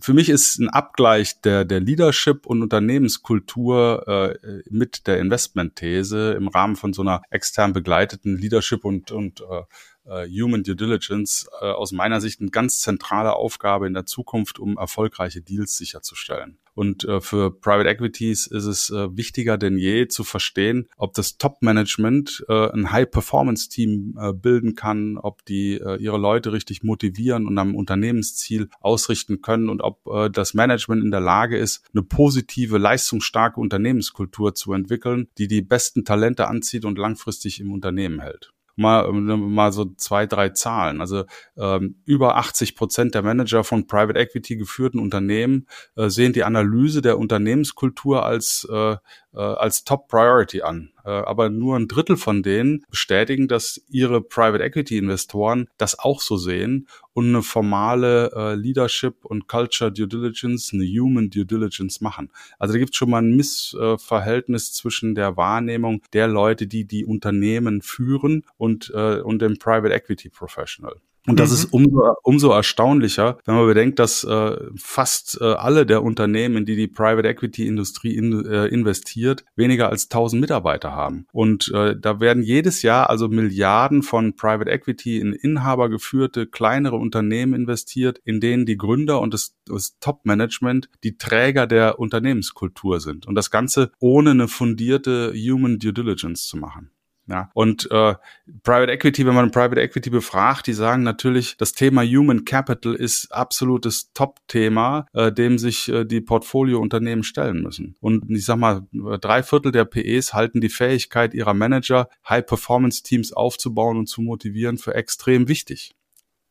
für 0.00 0.14
mich 0.14 0.28
ist 0.28 0.58
ein 0.58 0.68
Abgleich 0.68 1.40
der, 1.40 1.64
der 1.64 1.80
Leadership 1.80 2.46
und 2.46 2.62
Unternehmenskultur 2.62 4.06
äh, 4.42 4.62
mit 4.70 5.06
der 5.06 5.18
Investment-These 5.18 6.32
im 6.32 6.48
Rahmen 6.48 6.76
von 6.76 6.92
so 6.92 7.02
einer 7.02 7.22
extern 7.30 7.72
begleiteten 7.72 8.36
Leadership 8.36 8.84
und, 8.84 9.10
und 9.10 9.40
äh, 9.40 9.62
äh, 10.08 10.28
Human 10.28 10.62
Due 10.62 10.76
Diligence 10.76 11.48
äh, 11.60 11.66
aus 11.66 11.92
meiner 11.92 12.20
Sicht 12.20 12.40
eine 12.40 12.50
ganz 12.50 12.80
zentrale 12.80 13.34
Aufgabe 13.34 13.86
in 13.86 13.94
der 13.94 14.06
Zukunft, 14.06 14.58
um 14.58 14.76
erfolgreiche 14.76 15.42
Deals 15.42 15.76
sicherzustellen. 15.76 16.58
Und 16.78 17.04
äh, 17.06 17.20
für 17.20 17.50
Private 17.50 17.88
Equities 17.88 18.46
ist 18.46 18.66
es 18.66 18.90
äh, 18.90 19.16
wichtiger 19.16 19.58
denn 19.58 19.78
je 19.78 20.06
zu 20.06 20.22
verstehen, 20.22 20.86
ob 20.96 21.12
das 21.12 21.36
Top-Management 21.36 22.44
äh, 22.48 22.70
ein 22.70 22.92
High-Performance-Team 22.92 24.16
äh, 24.16 24.32
bilden 24.32 24.76
kann, 24.76 25.18
ob 25.18 25.44
die 25.44 25.72
äh, 25.72 25.96
ihre 25.96 26.18
Leute 26.18 26.52
richtig 26.52 26.84
motivieren 26.84 27.48
und 27.48 27.58
am 27.58 27.74
Unternehmensziel 27.74 28.68
ausrichten 28.78 29.42
können 29.42 29.70
und 29.70 29.82
ob 29.82 30.06
äh, 30.06 30.30
das 30.30 30.54
Management 30.54 31.02
in 31.02 31.10
der 31.10 31.18
Lage 31.18 31.58
ist, 31.58 31.84
eine 31.92 32.04
positive, 32.04 32.78
leistungsstarke 32.78 33.58
Unternehmenskultur 33.58 34.54
zu 34.54 34.72
entwickeln, 34.72 35.26
die 35.36 35.48
die 35.48 35.62
besten 35.62 36.04
Talente 36.04 36.46
anzieht 36.46 36.84
und 36.84 36.96
langfristig 36.96 37.58
im 37.58 37.72
Unternehmen 37.72 38.20
hält 38.20 38.52
mal, 38.78 39.12
mal 39.12 39.72
so 39.72 39.86
zwei, 39.96 40.26
drei 40.26 40.50
Zahlen. 40.50 41.00
Also 41.00 41.24
ähm, 41.56 41.96
über 42.04 42.36
80 42.36 42.76
Prozent 42.76 43.14
der 43.14 43.22
Manager 43.22 43.64
von 43.64 43.86
Private 43.86 44.18
Equity 44.18 44.56
geführten 44.56 45.00
Unternehmen 45.00 45.66
äh, 45.96 46.08
sehen 46.08 46.32
die 46.32 46.44
Analyse 46.44 47.02
der 47.02 47.18
Unternehmenskultur 47.18 48.24
als, 48.24 48.66
äh, 48.70 48.96
äh, 49.38 49.40
als 49.40 49.84
Top 49.84 50.08
Priority 50.08 50.62
an. 50.62 50.90
Äh, 51.04 51.10
aber 51.10 51.48
nur 51.48 51.76
ein 51.76 51.86
Drittel 51.86 52.16
von 52.16 52.42
denen 52.42 52.84
bestätigen, 52.90 53.46
dass 53.48 53.80
ihre 53.88 54.20
Private 54.20 54.62
Equity 54.64 54.98
Investoren 54.98 55.68
das 55.78 55.98
auch 55.98 56.20
so 56.20 56.36
sehen 56.36 56.88
und 57.14 57.28
eine 57.28 57.42
formale 57.42 58.32
äh, 58.34 58.54
Leadership 58.56 59.24
und 59.24 59.46
Culture 59.46 59.92
Due 59.92 60.08
Diligence, 60.08 60.72
eine 60.72 60.84
Human 60.84 61.30
Due 61.30 61.46
Diligence 61.46 62.00
machen. 62.00 62.30
Also 62.58 62.74
da 62.74 62.78
gibt 62.80 62.90
es 62.90 62.96
schon 62.96 63.10
mal 63.10 63.22
ein 63.22 63.36
Missverhältnis 63.36 64.72
zwischen 64.72 65.14
der 65.14 65.36
Wahrnehmung 65.36 66.02
der 66.12 66.26
Leute, 66.26 66.66
die 66.66 66.84
die 66.84 67.06
Unternehmen 67.06 67.80
führen 67.80 68.44
und, 68.56 68.92
äh, 68.94 69.20
und 69.20 69.40
dem 69.40 69.58
Private 69.58 69.94
Equity 69.94 70.30
Professional. 70.30 71.00
Und 71.28 71.38
das 71.38 71.50
mhm. 71.50 71.54
ist 71.54 71.64
umso, 71.72 72.14
umso 72.22 72.50
erstaunlicher, 72.50 73.38
wenn 73.44 73.54
man 73.54 73.66
bedenkt, 73.66 73.98
dass 73.98 74.24
äh, 74.24 74.56
fast 74.76 75.38
äh, 75.40 75.44
alle 75.44 75.84
der 75.84 76.02
Unternehmen, 76.02 76.58
in 76.58 76.64
die 76.64 76.76
die 76.76 76.88
Private 76.88 77.28
Equity 77.28 77.66
Industrie 77.66 78.16
in, 78.16 78.46
äh, 78.46 78.66
investiert, 78.66 79.44
weniger 79.54 79.90
als 79.90 80.04
1000 80.04 80.40
Mitarbeiter 80.40 80.92
haben. 80.92 81.26
Und 81.32 81.70
äh, 81.74 81.94
da 81.98 82.20
werden 82.20 82.42
jedes 82.42 82.82
Jahr 82.82 83.10
also 83.10 83.28
Milliarden 83.28 84.02
von 84.02 84.36
Private 84.36 84.70
Equity 84.70 85.18
in 85.18 85.32
inhabergeführte 85.32 86.46
kleinere 86.46 86.96
Unternehmen 86.96 87.54
investiert, 87.54 88.20
in 88.24 88.40
denen 88.40 88.64
die 88.64 88.76
Gründer 88.76 89.20
und 89.20 89.34
das, 89.34 89.54
das 89.66 89.98
Top-Management 90.00 90.88
die 91.04 91.18
Träger 91.18 91.66
der 91.66 91.98
Unternehmenskultur 91.98 93.00
sind. 93.00 93.26
Und 93.26 93.34
das 93.34 93.50
Ganze 93.50 93.92
ohne 93.98 94.30
eine 94.30 94.48
fundierte 94.48 95.32
Human 95.34 95.78
Due 95.78 95.92
Diligence 95.92 96.46
zu 96.46 96.56
machen. 96.56 96.90
Ja, 97.28 97.50
und 97.52 97.90
äh, 97.90 98.14
Private 98.62 98.90
Equity, 98.90 99.26
wenn 99.26 99.34
man 99.34 99.50
Private 99.50 99.82
Equity 99.82 100.08
befragt, 100.08 100.66
die 100.66 100.72
sagen 100.72 101.02
natürlich, 101.02 101.58
das 101.58 101.74
Thema 101.74 102.02
Human 102.02 102.46
Capital 102.46 102.94
ist 102.94 103.30
absolutes 103.32 104.12
Top-Thema, 104.14 105.06
äh, 105.12 105.30
dem 105.30 105.58
sich 105.58 105.90
äh, 105.90 106.06
die 106.06 106.22
Portfoliounternehmen 106.22 107.22
stellen 107.22 107.62
müssen. 107.62 107.96
Und 108.00 108.30
ich 108.30 108.46
sag 108.46 108.56
mal, 108.56 108.86
drei 109.20 109.42
Viertel 109.42 109.72
der 109.72 109.84
PEs 109.84 110.32
halten 110.32 110.62
die 110.62 110.70
Fähigkeit 110.70 111.34
ihrer 111.34 111.52
Manager, 111.52 112.08
High-Performance-Teams 112.26 113.34
aufzubauen 113.34 113.98
und 113.98 114.06
zu 114.06 114.22
motivieren, 114.22 114.78
für 114.78 114.94
extrem 114.94 115.48
wichtig. 115.48 115.94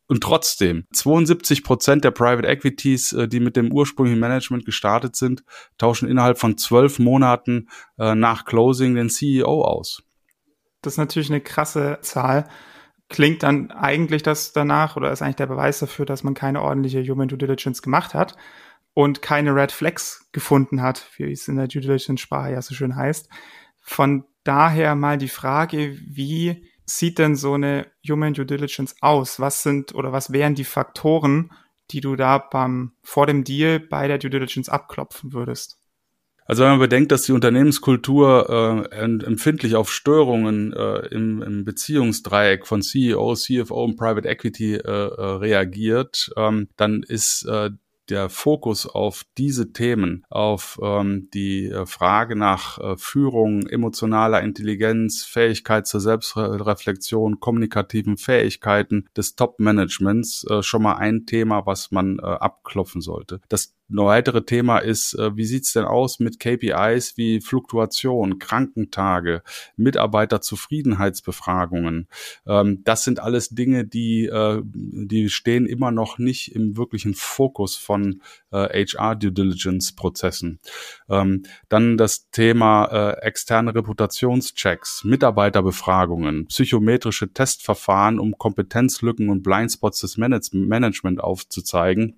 Und 0.08 0.22
trotzdem, 0.22 0.86
72 0.94 1.64
Prozent 1.64 2.06
der 2.06 2.12
Private 2.12 2.48
Equities, 2.48 3.14
äh, 3.14 3.28
die 3.28 3.40
mit 3.40 3.56
dem 3.56 3.72
ursprünglichen 3.72 4.20
Management 4.20 4.66
gestartet 4.66 5.16
sind, 5.16 5.44
tauschen 5.78 6.08
innerhalb 6.08 6.38
von 6.38 6.58
zwölf 6.58 7.00
Monaten 7.00 7.68
äh, 7.98 8.16
nach 8.16 8.46
Closing 8.46 8.96
den 8.96 9.10
CEO 9.10 9.64
aus. 9.64 10.04
Das 10.82 10.94
ist 10.94 10.98
natürlich 10.98 11.30
eine 11.30 11.42
krasse 11.42 12.00
Zahl. 12.02 12.48
klingt 13.10 13.44
dann 13.44 13.72
eigentlich 13.72 14.22
das 14.22 14.52
danach 14.52 14.98
oder 14.98 15.12
ist 15.12 15.22
eigentlich 15.22 15.38
der 15.38 15.48
Beweis 15.48 15.80
dafür, 15.80 16.06
dass 16.06 16.24
man 16.24 16.34
keine 16.34 16.62
ordentliche 16.62 17.02
Human 17.04 17.30
Due 17.30 17.38
Diligence 17.38 17.82
gemacht 17.82 18.14
hat 18.14 18.36
und 18.94 19.22
keine 19.22 19.56
Red 19.56 19.72
Flags 19.72 20.28
gefunden 20.34 20.82
hat, 20.82 21.10
wie 21.18 21.32
es 21.32 21.48
in 21.48 21.56
der 21.56 21.68
Due 21.68 21.82
Diligence 21.82 22.20
Sprache 22.20 22.52
ja 22.52 22.62
so 22.62 22.76
schön 22.76 22.96
heißt. 22.96 23.30
Von 23.82 24.26
daher 24.44 24.96
mal 24.96 25.18
die 25.18 25.30
Frage, 25.30 25.98
wie 26.02 26.68
sieht 26.86 27.20
denn 27.20 27.36
so 27.36 27.54
eine 27.54 27.88
Human 28.08 28.34
Due 28.34 28.46
Diligence 28.46 28.96
aus? 29.02 29.40
Was 29.40 29.64
sind 29.64 29.94
oder 29.94 30.12
was 30.12 30.34
wären 30.34 30.56
die 30.56 30.64
Faktoren, 30.64 31.52
die 31.92 32.02
du 32.02 32.16
da 32.16 32.38
beim, 32.38 32.94
vor 33.04 33.28
dem 33.28 33.44
Deal 33.44 33.80
bei 33.80 34.08
der 34.08 34.18
Due 34.18 34.30
Diligence 34.30 34.70
abklopfen 34.70 35.32
würdest? 35.34 35.78
Also 36.48 36.64
wenn 36.64 36.72
man 36.72 36.80
bedenkt, 36.80 37.12
dass 37.12 37.24
die 37.24 37.34
Unternehmenskultur 37.34 38.88
äh, 38.90 38.96
empfindlich 38.96 39.76
auf 39.76 39.92
Störungen 39.92 40.72
äh, 40.72 41.08
im, 41.08 41.42
im 41.42 41.66
Beziehungsdreieck 41.66 42.66
von 42.66 42.82
CEO, 42.82 43.36
CFO 43.36 43.84
und 43.84 43.98
Private 43.98 44.28
Equity 44.28 44.76
äh, 44.76 44.80
äh, 44.80 45.22
reagiert, 45.22 46.32
ähm, 46.38 46.70
dann 46.78 47.04
ist 47.04 47.46
äh, 47.46 47.72
der 48.10 48.30
Fokus 48.30 48.86
auf 48.86 49.24
diese 49.38 49.74
Themen, 49.74 50.26
auf 50.30 50.80
ähm, 50.82 51.30
die 51.34 51.66
äh, 51.66 51.86
Frage 51.86 52.36
nach 52.36 52.78
äh, 52.80 52.96
Führung, 52.98 53.68
emotionaler 53.68 54.42
Intelligenz, 54.42 55.26
Fähigkeit 55.26 55.88
zur 55.88 56.00
Selbstreflexion, 56.00 57.40
kommunikativen 57.42 58.16
Fähigkeiten 58.16 59.10
des 59.16 59.36
Top-Managements 59.36 60.46
äh, 60.50 60.64
schon 60.64 60.84
mal 60.84 60.96
ein 60.96 61.26
Thema, 61.26 61.66
was 61.66 61.92
man 61.92 62.20
äh, 62.20 62.22
abklopfen 62.22 63.02
sollte. 63.02 63.42
Das 63.50 63.77
ein 63.90 63.98
weitere 63.98 64.44
Thema 64.44 64.80
ist, 64.80 65.14
äh, 65.14 65.38
wie 65.38 65.46
sieht's 65.46 65.72
denn 65.72 65.86
aus 65.86 66.20
mit 66.20 66.40
KPIs 66.40 67.16
wie 67.18 67.40
Fluktuation, 67.40 68.38
Krankentage, 68.38 69.44
Mitarbeiterzufriedenheitsbefragungen? 69.78 72.10
Ähm, 72.46 72.82
das 72.84 73.06
sind 73.06 73.22
alles 73.22 73.48
Dinge, 73.50 73.86
die, 73.86 74.26
äh, 74.26 74.62
die 74.64 75.30
stehen 75.30 75.66
immer 75.66 75.92
noch 75.92 76.18
nicht 76.18 76.54
im 76.54 76.76
wirklichen 76.76 77.14
Fokus 77.14 77.78
von 77.78 78.22
HR 78.52 79.12
äh, 79.12 79.16
Due 79.16 79.32
Diligence 79.32 79.96
Prozessen. 79.96 80.60
Ähm, 81.10 81.44
dann 81.70 81.96
das 81.98 82.30
Thema 82.30 83.14
externe 83.22 83.74
Reputationschecks, 83.76 85.04
Mitarbeiterbefragungen, 85.04 86.48
psychometrische 86.48 87.32
Testverfahren, 87.32 88.20
um 88.20 88.38
Kompetenzlücken 88.38 89.30
und 89.30 89.44
Blindspots 89.44 90.02
des 90.02 90.18
Management 90.18 91.22
aufzuzeigen 91.22 92.18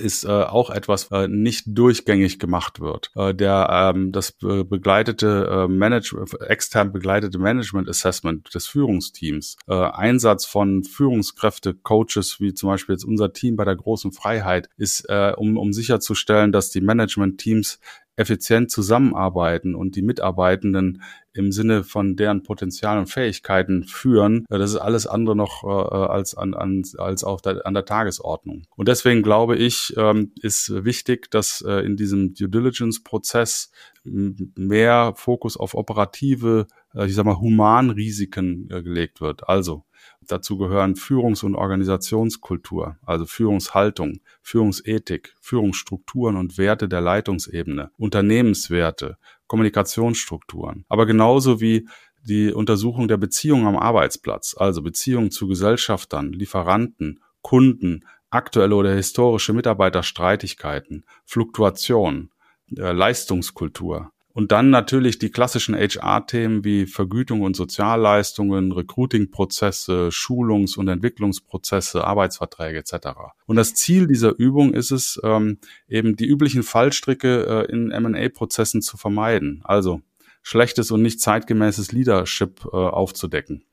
ist 0.00 0.24
äh, 0.24 0.28
auch 0.28 0.70
etwas 0.70 1.10
äh, 1.10 1.28
nicht 1.28 1.64
durchgängig 1.66 2.38
gemacht 2.38 2.80
wird. 2.80 3.10
Äh, 3.14 3.34
der 3.34 3.92
ähm, 3.94 4.12
das 4.12 4.32
begleitete 4.32 5.48
äh, 5.50 5.68
Management, 5.68 6.40
extern 6.40 6.92
begleitete 6.92 7.38
Management 7.38 7.88
Assessment 7.88 8.52
des 8.54 8.66
Führungsteams, 8.66 9.56
äh, 9.68 9.74
Einsatz 9.74 10.46
von 10.46 10.82
Führungskräfte, 10.84 11.74
Coaches 11.74 12.40
wie 12.40 12.54
zum 12.54 12.68
Beispiel 12.68 12.94
jetzt 12.94 13.04
unser 13.04 13.32
Team 13.32 13.56
bei 13.56 13.64
der 13.64 13.76
großen 13.76 14.12
Freiheit, 14.12 14.68
ist 14.76 15.08
äh, 15.08 15.32
um, 15.36 15.56
um 15.56 15.72
sicherzustellen, 15.72 16.52
dass 16.52 16.70
die 16.70 16.80
Management-Teams 16.80 17.78
effizient 18.20 18.70
zusammenarbeiten 18.70 19.74
und 19.74 19.96
die 19.96 20.02
Mitarbeitenden 20.02 21.02
im 21.32 21.52
Sinne 21.52 21.84
von 21.84 22.16
deren 22.16 22.42
Potenzial 22.42 22.98
und 22.98 23.06
Fähigkeiten 23.06 23.84
führen, 23.84 24.44
äh, 24.50 24.58
das 24.58 24.72
ist 24.72 24.76
alles 24.76 25.06
andere 25.06 25.34
noch 25.34 25.64
äh, 25.64 25.68
als, 25.68 26.36
an, 26.36 26.54
an, 26.54 26.82
als 26.98 27.24
auf 27.24 27.40
der, 27.40 27.66
an 27.66 27.74
der 27.74 27.84
Tagesordnung. 27.84 28.66
Und 28.76 28.88
deswegen 28.88 29.22
glaube 29.22 29.56
ich, 29.56 29.94
ähm, 29.96 30.32
ist 30.42 30.84
wichtig, 30.84 31.30
dass 31.30 31.62
äh, 31.66 31.84
in 31.84 31.96
diesem 31.96 32.34
Due 32.34 32.48
Diligence-Prozess 32.48 33.70
mehr 34.04 35.12
Fokus 35.16 35.56
auf 35.56 35.74
operative, 35.74 36.66
äh, 36.94 37.06
ich 37.06 37.14
sag 37.14 37.24
mal, 37.24 37.38
Humanrisiken 37.38 38.68
äh, 38.70 38.82
gelegt 38.82 39.20
wird. 39.20 39.48
Also 39.48 39.84
Dazu 40.26 40.58
gehören 40.58 40.94
Führungs- 40.96 41.44
und 41.44 41.54
Organisationskultur, 41.54 42.96
also 43.04 43.26
Führungshaltung, 43.26 44.20
Führungsethik, 44.42 45.34
Führungsstrukturen 45.40 46.36
und 46.36 46.58
Werte 46.58 46.88
der 46.88 47.00
Leitungsebene, 47.00 47.90
Unternehmenswerte, 47.96 49.16
Kommunikationsstrukturen, 49.46 50.84
aber 50.88 51.06
genauso 51.06 51.60
wie 51.60 51.88
die 52.22 52.52
Untersuchung 52.52 53.08
der 53.08 53.16
Beziehungen 53.16 53.66
am 53.66 53.76
Arbeitsplatz, 53.76 54.54
also 54.56 54.82
Beziehungen 54.82 55.30
zu 55.30 55.48
Gesellschaftern, 55.48 56.32
Lieferanten, 56.32 57.20
Kunden, 57.42 58.04
aktuelle 58.28 58.76
oder 58.76 58.94
historische 58.94 59.52
Mitarbeiterstreitigkeiten, 59.52 61.04
Fluktuation, 61.24 62.30
äh, 62.76 62.92
Leistungskultur, 62.92 64.12
und 64.32 64.52
dann 64.52 64.70
natürlich 64.70 65.18
die 65.18 65.30
klassischen 65.30 65.74
HR-Themen 65.74 66.64
wie 66.64 66.86
Vergütung 66.86 67.42
und 67.42 67.56
Sozialleistungen, 67.56 68.72
Recruiting-Prozesse, 68.72 70.10
Schulungs- 70.12 70.76
und 70.76 70.88
Entwicklungsprozesse, 70.88 72.04
Arbeitsverträge 72.04 72.78
etc. 72.78 73.08
Und 73.46 73.56
das 73.56 73.74
Ziel 73.74 74.06
dieser 74.06 74.38
Übung 74.38 74.72
ist 74.72 74.92
es, 74.92 75.20
ähm, 75.24 75.58
eben 75.88 76.16
die 76.16 76.26
üblichen 76.26 76.62
Fallstricke 76.62 77.66
äh, 77.68 77.72
in 77.72 77.90
M&A-Prozessen 77.90 78.82
zu 78.82 78.96
vermeiden. 78.96 79.62
Also 79.64 80.00
schlechtes 80.42 80.90
und 80.90 81.02
nicht 81.02 81.20
zeitgemäßes 81.20 81.92
Leadership 81.92 82.64
äh, 82.72 82.76
aufzudecken. 82.76 83.64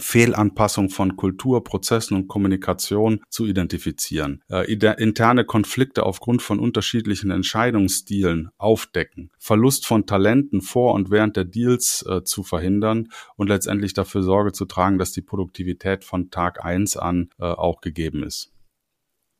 Fehlanpassung 0.00 0.90
von 0.90 1.16
Kultur, 1.16 1.62
Prozessen 1.64 2.16
und 2.16 2.28
Kommunikation 2.28 3.20
zu 3.28 3.46
identifizieren, 3.46 4.42
äh, 4.50 4.70
interne 4.72 5.44
Konflikte 5.44 6.04
aufgrund 6.04 6.42
von 6.42 6.58
unterschiedlichen 6.58 7.30
Entscheidungsstilen 7.30 8.50
aufdecken, 8.58 9.30
Verlust 9.38 9.86
von 9.86 10.06
Talenten 10.06 10.62
vor 10.62 10.94
und 10.94 11.10
während 11.10 11.36
der 11.36 11.44
Deals 11.44 12.04
äh, 12.08 12.24
zu 12.24 12.42
verhindern 12.42 13.08
und 13.36 13.48
letztendlich 13.48 13.94
dafür 13.94 14.22
Sorge 14.22 14.52
zu 14.52 14.64
tragen, 14.64 14.98
dass 14.98 15.12
die 15.12 15.22
Produktivität 15.22 16.04
von 16.04 16.30
Tag 16.30 16.64
eins 16.64 16.96
an 16.96 17.30
äh, 17.38 17.44
auch 17.44 17.80
gegeben 17.80 18.22
ist. 18.24 18.50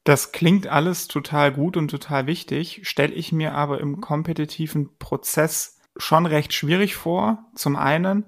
Das 0.05 0.33
klingt 0.33 0.67
alles 0.67 1.09
total 1.09 1.51
gut 1.51 1.79
und 1.79 1.91
total 1.91 2.27
wichtig, 2.27 2.83
stelle 2.85 3.15
ich 3.15 3.33
mir 3.33 3.55
aber 3.55 3.81
im 3.81 4.03
kompetitiven 4.03 4.99
Prozess 4.99 5.81
schon 5.97 6.27
recht 6.27 6.53
schwierig 6.53 6.95
vor. 6.95 7.47
Zum 7.55 7.77
einen, 7.77 8.25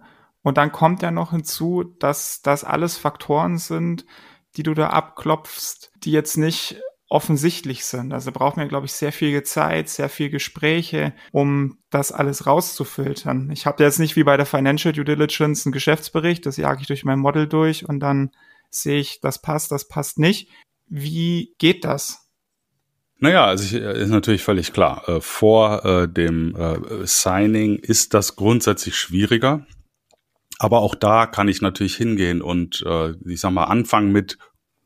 und 0.46 0.58
dann 0.58 0.70
kommt 0.70 1.02
ja 1.02 1.10
noch 1.10 1.32
hinzu, 1.32 1.82
dass 1.98 2.40
das 2.40 2.62
alles 2.62 2.96
Faktoren 2.96 3.58
sind, 3.58 4.06
die 4.56 4.62
du 4.62 4.74
da 4.74 4.90
abklopfst, 4.90 5.90
die 6.04 6.12
jetzt 6.12 6.36
nicht 6.36 6.80
offensichtlich 7.08 7.84
sind. 7.84 8.12
Also 8.12 8.30
braucht 8.30 8.56
man, 8.56 8.68
glaube 8.68 8.86
ich, 8.86 8.92
sehr 8.92 9.10
viel 9.10 9.42
Zeit, 9.42 9.88
sehr 9.88 10.08
viel 10.08 10.30
Gespräche, 10.30 11.14
um 11.32 11.78
das 11.90 12.12
alles 12.12 12.46
rauszufiltern. 12.46 13.50
Ich 13.50 13.66
habe 13.66 13.82
jetzt 13.82 13.98
nicht 13.98 14.14
wie 14.14 14.22
bei 14.22 14.36
der 14.36 14.46
Financial 14.46 14.94
Due 14.94 15.04
Diligence 15.04 15.66
einen 15.66 15.72
Geschäftsbericht, 15.72 16.46
das 16.46 16.58
jage 16.58 16.82
ich 16.82 16.86
durch 16.86 17.04
mein 17.04 17.18
Model 17.18 17.48
durch 17.48 17.88
und 17.88 17.98
dann 17.98 18.30
sehe 18.70 19.00
ich, 19.00 19.20
das 19.20 19.42
passt, 19.42 19.72
das 19.72 19.88
passt 19.88 20.20
nicht. 20.20 20.48
Wie 20.86 21.56
geht 21.58 21.84
das? 21.84 22.30
Naja, 23.18 23.46
also 23.46 23.64
ich, 23.64 23.82
äh, 23.82 24.00
ist 24.00 24.10
natürlich 24.10 24.44
völlig 24.44 24.72
klar. 24.72 25.08
Äh, 25.08 25.20
vor 25.20 25.84
äh, 25.84 26.08
dem 26.08 26.54
äh, 26.54 27.04
Signing 27.04 27.80
ist 27.80 28.14
das 28.14 28.36
grundsätzlich 28.36 28.96
schwieriger. 28.96 29.66
Aber 30.58 30.80
auch 30.80 30.94
da 30.94 31.26
kann 31.26 31.48
ich 31.48 31.60
natürlich 31.60 31.96
hingehen 31.96 32.40
und 32.42 32.82
äh, 32.86 33.12
ich 33.26 33.40
sag 33.40 33.52
mal 33.52 33.64
anfangen 33.64 34.12
mit 34.12 34.38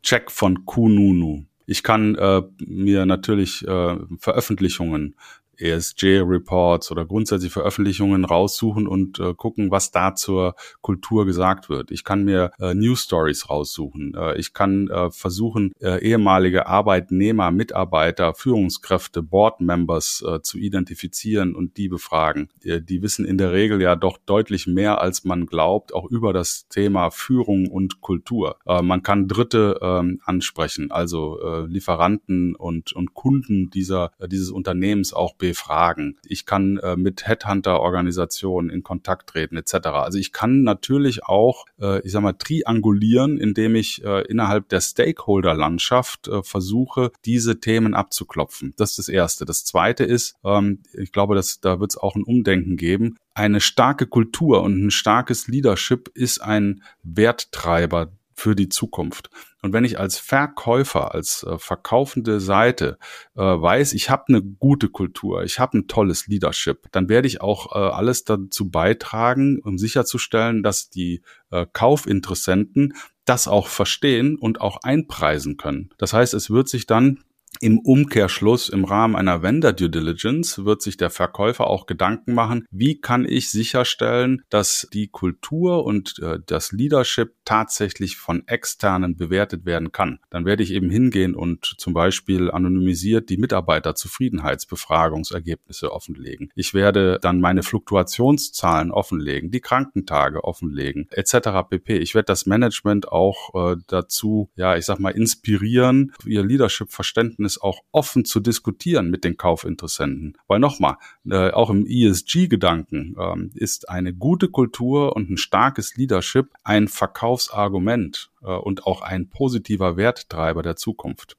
Check 0.02 0.30
von 0.30 0.64
Kununu. 0.64 1.44
Ich 1.66 1.82
kann 1.82 2.16
äh, 2.16 2.42
mir 2.58 3.06
natürlich 3.06 3.66
äh, 3.66 3.96
Veröffentlichungen 4.18 5.14
ESG-Reports 5.60 6.90
oder 6.90 7.04
grundsätzlich 7.04 7.52
Veröffentlichungen 7.52 8.24
raussuchen 8.24 8.86
und 8.86 9.18
äh, 9.18 9.34
gucken, 9.34 9.70
was 9.70 9.90
da 9.90 10.14
zur 10.14 10.54
Kultur 10.80 11.26
gesagt 11.26 11.68
wird. 11.68 11.90
Ich 11.90 12.04
kann 12.04 12.24
mir 12.24 12.52
äh, 12.58 12.74
News 12.74 13.02
Stories 13.02 13.48
raussuchen. 13.50 14.14
Äh, 14.16 14.38
ich 14.38 14.52
kann 14.52 14.88
äh, 14.88 15.10
versuchen, 15.10 15.72
äh, 15.80 16.02
ehemalige 16.02 16.66
Arbeitnehmer, 16.66 17.50
Mitarbeiter, 17.50 18.34
Führungskräfte, 18.34 19.22
Board 19.22 19.60
Members 19.60 20.24
äh, 20.26 20.40
zu 20.42 20.58
identifizieren 20.58 21.54
und 21.54 21.76
die 21.76 21.88
befragen. 21.88 22.48
Die, 22.64 22.84
die 22.84 23.02
wissen 23.02 23.24
in 23.24 23.38
der 23.38 23.52
Regel 23.52 23.80
ja 23.82 23.96
doch 23.96 24.18
deutlich 24.18 24.66
mehr, 24.66 25.00
als 25.00 25.24
man 25.24 25.46
glaubt, 25.46 25.94
auch 25.94 26.10
über 26.10 26.32
das 26.32 26.68
Thema 26.68 27.10
Führung 27.10 27.68
und 27.68 28.00
Kultur. 28.00 28.56
Äh, 28.66 28.82
man 28.82 29.02
kann 29.02 29.28
Dritte 29.28 29.78
äh, 29.80 30.18
ansprechen, 30.24 30.90
also 30.90 31.40
äh, 31.40 31.66
Lieferanten 31.66 32.54
und, 32.56 32.92
und 32.92 33.14
Kunden 33.14 33.70
dieser, 33.70 34.12
äh, 34.18 34.28
dieses 34.28 34.50
Unternehmens 34.50 35.12
auch 35.12 35.34
be 35.34 35.49
befragen. 35.50 36.16
Ich 36.24 36.46
kann 36.46 36.76
äh, 36.76 36.96
mit 36.96 37.26
Headhunter-Organisationen 37.26 38.70
in 38.70 38.84
Kontakt 38.84 39.30
treten 39.30 39.56
etc. 39.56 39.88
Also 39.88 40.16
ich 40.16 40.32
kann 40.32 40.62
natürlich 40.62 41.24
auch, 41.24 41.66
äh, 41.80 42.00
ich 42.02 42.12
sag 42.12 42.22
mal, 42.22 42.34
triangulieren, 42.34 43.36
indem 43.36 43.74
ich 43.74 44.04
äh, 44.04 44.22
innerhalb 44.26 44.68
der 44.68 44.80
Stakeholder-Landschaft 44.80 46.28
äh, 46.28 46.44
versuche, 46.44 47.10
diese 47.24 47.58
Themen 47.58 47.94
abzuklopfen. 47.94 48.74
Das 48.76 48.90
ist 48.90 48.98
das 49.00 49.08
Erste. 49.08 49.44
Das 49.44 49.64
Zweite 49.64 50.04
ist, 50.04 50.36
ähm, 50.44 50.84
ich 50.92 51.10
glaube, 51.10 51.34
dass 51.34 51.60
da 51.60 51.80
wird 51.80 51.90
es 51.90 51.98
auch 51.98 52.14
ein 52.14 52.22
Umdenken 52.22 52.76
geben. 52.76 53.16
Eine 53.34 53.60
starke 53.60 54.06
Kultur 54.06 54.62
und 54.62 54.86
ein 54.86 54.90
starkes 54.92 55.48
Leadership 55.48 56.10
ist 56.14 56.40
ein 56.40 56.84
Werttreiber 57.02 58.12
für 58.34 58.54
die 58.54 58.68
Zukunft. 58.68 59.30
Und 59.62 59.72
wenn 59.72 59.84
ich 59.84 59.98
als 59.98 60.18
Verkäufer, 60.18 61.14
als 61.14 61.42
äh, 61.42 61.58
verkaufende 61.58 62.40
Seite 62.40 62.98
äh, 63.36 63.40
weiß, 63.42 63.92
ich 63.92 64.08
habe 64.08 64.24
eine 64.28 64.42
gute 64.42 64.88
Kultur, 64.88 65.42
ich 65.44 65.58
habe 65.58 65.78
ein 65.78 65.88
tolles 65.88 66.26
Leadership, 66.26 66.86
dann 66.92 67.08
werde 67.08 67.28
ich 67.28 67.40
auch 67.40 67.74
äh, 67.74 67.78
alles 67.78 68.24
dazu 68.24 68.70
beitragen, 68.70 69.60
um 69.62 69.76
sicherzustellen, 69.76 70.62
dass 70.62 70.88
die 70.88 71.22
äh, 71.50 71.66
Kaufinteressenten 71.72 72.94
das 73.24 73.48
auch 73.48 73.68
verstehen 73.68 74.36
und 74.36 74.60
auch 74.60 74.78
einpreisen 74.82 75.56
können. 75.56 75.90
Das 75.98 76.12
heißt, 76.12 76.34
es 76.34 76.50
wird 76.50 76.68
sich 76.68 76.86
dann 76.86 77.22
im 77.60 77.78
Umkehrschluss, 77.78 78.70
im 78.70 78.84
Rahmen 78.84 79.16
einer 79.16 79.42
Vendor 79.42 79.72
Due 79.72 79.90
Diligence, 79.90 80.64
wird 80.64 80.80
sich 80.82 80.96
der 80.96 81.10
Verkäufer 81.10 81.66
auch 81.66 81.86
Gedanken 81.86 82.32
machen, 82.32 82.64
wie 82.70 83.00
kann 83.00 83.26
ich 83.28 83.50
sicherstellen, 83.50 84.44
dass 84.48 84.86
die 84.92 85.08
Kultur 85.08 85.84
und 85.84 86.18
äh, 86.20 86.38
das 86.44 86.70
Leadership 86.72 87.34
tatsächlich 87.44 88.16
von 88.16 88.48
externen 88.48 89.16
bewertet 89.16 89.66
werden 89.66 89.92
kann. 89.92 90.20
Dann 90.30 90.46
werde 90.46 90.62
ich 90.62 90.72
eben 90.72 90.88
hingehen 90.88 91.34
und 91.34 91.74
zum 91.78 91.92
Beispiel 91.92 92.50
anonymisiert 92.50 93.28
die 93.28 93.36
Mitarbeiterzufriedenheitsbefragungsergebnisse 93.36 95.92
offenlegen. 95.92 96.50
Ich 96.54 96.72
werde 96.72 97.18
dann 97.20 97.40
meine 97.40 97.62
Fluktuationszahlen 97.62 98.90
offenlegen, 98.90 99.50
die 99.50 99.60
Krankentage 99.60 100.44
offenlegen, 100.44 101.08
etc. 101.10 101.68
pp. 101.68 101.98
Ich 101.98 102.14
werde 102.14 102.24
das 102.26 102.46
Management 102.46 103.08
auch 103.08 103.72
äh, 103.72 103.76
dazu, 103.86 104.48
ja, 104.56 104.76
ich 104.76 104.86
sag 104.86 104.98
mal, 104.98 105.10
inspirieren, 105.10 106.14
ihr 106.24 106.42
Leadership-Verständnis 106.42 107.49
Verständnis 107.50 107.60
auch 107.60 107.82
offen 107.92 108.24
zu 108.24 108.40
diskutieren 108.40 109.10
mit 109.10 109.24
den 109.24 109.36
Kaufinteressenten. 109.36 110.36
Weil 110.46 110.60
nochmal, 110.60 110.96
äh, 111.28 111.50
auch 111.50 111.70
im 111.70 111.86
ESG-Gedanken 111.86 113.16
ähm, 113.18 113.50
ist 113.54 113.88
eine 113.88 114.14
gute 114.14 114.48
Kultur 114.48 115.16
und 115.16 115.30
ein 115.30 115.36
starkes 115.36 115.96
Leadership 115.96 116.50
ein 116.64 116.88
Verkaufsargument 116.88 118.30
äh, 118.42 118.46
und 118.46 118.86
auch 118.86 119.02
ein 119.02 119.28
positiver 119.28 119.96
Werttreiber 119.96 120.62
der 120.62 120.76
Zukunft. 120.76 121.36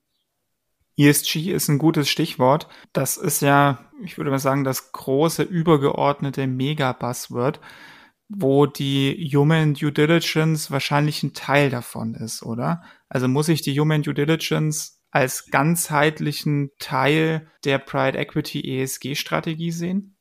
ESG 0.97 1.51
ist 1.51 1.69
ein 1.69 1.79
gutes 1.79 2.09
Stichwort. 2.09 2.67
Das 2.93 3.17
ist 3.17 3.41
ja, 3.41 3.79
ich 4.03 4.17
würde 4.17 4.29
mal 4.29 4.39
sagen, 4.39 4.63
das 4.63 4.91
große 4.91 5.43
übergeordnete 5.43 6.45
Mega-Buzzword, 6.47 7.59
wo 8.27 8.65
die 8.65 9.29
Human 9.33 9.73
Due 9.73 9.91
Diligence 9.91 10.69
wahrscheinlich 10.69 11.23
ein 11.23 11.33
Teil 11.33 11.69
davon 11.69 12.13
ist, 12.13 12.43
oder? 12.43 12.83
Also 13.09 13.27
muss 13.27 13.49
ich 13.49 13.61
die 13.61 13.77
Human 13.77 14.03
Due 14.03 14.13
Diligence 14.13 15.00
als 15.11 15.47
ganzheitlichen 15.51 16.71
Teil 16.79 17.47
der 17.65 17.77
Pride 17.77 18.17
Equity 18.17 18.81
ESG 18.81 19.15
Strategie 19.15 19.71
sehen? 19.71 20.17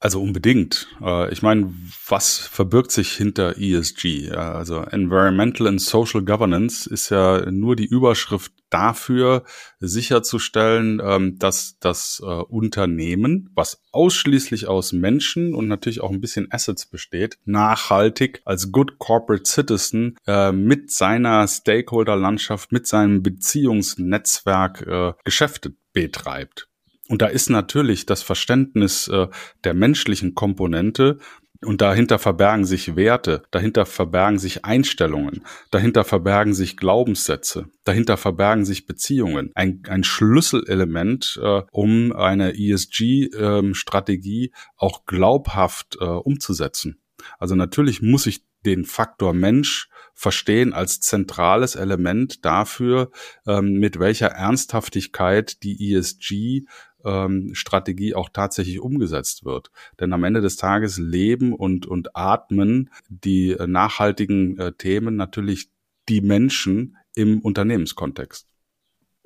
Also 0.00 0.22
unbedingt. 0.22 0.86
Äh, 1.02 1.32
ich 1.32 1.42
meine, 1.42 1.72
was 2.06 2.38
verbirgt 2.38 2.92
sich 2.92 3.12
hinter 3.12 3.58
ESG? 3.58 4.30
Also 4.30 4.78
Environmental 4.82 5.66
and 5.66 5.80
Social 5.80 6.22
Governance 6.22 6.88
ist 6.88 7.10
ja 7.10 7.50
nur 7.50 7.74
die 7.74 7.86
Überschrift 7.86 8.52
dafür, 8.70 9.44
sicherzustellen, 9.80 11.00
ähm, 11.02 11.38
dass 11.38 11.78
das 11.80 12.22
äh, 12.22 12.26
Unternehmen, 12.26 13.50
was 13.54 13.82
ausschließlich 13.90 14.68
aus 14.68 14.92
Menschen 14.92 15.54
und 15.54 15.66
natürlich 15.66 16.00
auch 16.00 16.10
ein 16.10 16.20
bisschen 16.20 16.46
Assets 16.52 16.86
besteht, 16.86 17.38
nachhaltig 17.44 18.40
als 18.44 18.70
Good 18.70 18.98
Corporate 18.98 19.46
Citizen 19.46 20.16
äh, 20.28 20.52
mit 20.52 20.92
seiner 20.92 21.48
Stakeholder-Landschaft, 21.48 22.70
mit 22.70 22.86
seinem 22.86 23.22
Beziehungsnetzwerk 23.22 25.18
Geschäfte 25.24 25.74
betreibt. 25.92 26.67
Und 27.08 27.22
da 27.22 27.26
ist 27.26 27.48
natürlich 27.48 28.06
das 28.06 28.22
Verständnis 28.22 29.08
äh, 29.08 29.28
der 29.64 29.74
menschlichen 29.74 30.34
Komponente 30.34 31.18
und 31.64 31.80
dahinter 31.80 32.18
verbergen 32.18 32.64
sich 32.64 32.94
Werte, 32.94 33.42
dahinter 33.50 33.84
verbergen 33.84 34.38
sich 34.38 34.64
Einstellungen, 34.64 35.42
dahinter 35.70 36.04
verbergen 36.04 36.54
sich 36.54 36.76
Glaubenssätze, 36.76 37.66
dahinter 37.84 38.16
verbergen 38.16 38.64
sich 38.64 38.86
Beziehungen. 38.86 39.50
Ein, 39.54 39.82
ein 39.88 40.04
Schlüsselelement, 40.04 41.40
äh, 41.42 41.62
um 41.72 42.12
eine 42.12 42.52
ESG-Strategie 42.56 44.44
ähm, 44.46 44.52
auch 44.76 45.04
glaubhaft 45.06 45.96
äh, 46.00 46.04
umzusetzen. 46.04 47.00
Also 47.38 47.56
natürlich 47.56 48.02
muss 48.02 48.26
ich 48.26 48.44
den 48.64 48.84
Faktor 48.84 49.34
Mensch 49.34 49.88
verstehen 50.14 50.72
als 50.72 51.00
zentrales 51.00 51.74
Element 51.74 52.44
dafür, 52.44 53.10
ähm, 53.46 53.74
mit 53.74 53.98
welcher 53.98 54.28
Ernsthaftigkeit 54.28 55.62
die 55.62 55.92
ESG 55.94 56.66
ähm, 57.08 57.54
Strategie 57.54 58.14
auch 58.14 58.28
tatsächlich 58.28 58.80
umgesetzt 58.80 59.44
wird. 59.44 59.70
Denn 59.98 60.12
am 60.12 60.24
Ende 60.24 60.40
des 60.40 60.56
Tages 60.56 60.98
leben 60.98 61.54
und, 61.54 61.86
und 61.86 62.14
atmen 62.14 62.90
die 63.08 63.52
äh, 63.52 63.66
nachhaltigen 63.66 64.58
äh, 64.58 64.72
Themen 64.72 65.16
natürlich 65.16 65.70
die 66.08 66.20
Menschen 66.20 66.96
im 67.14 67.40
Unternehmenskontext. 67.40 68.46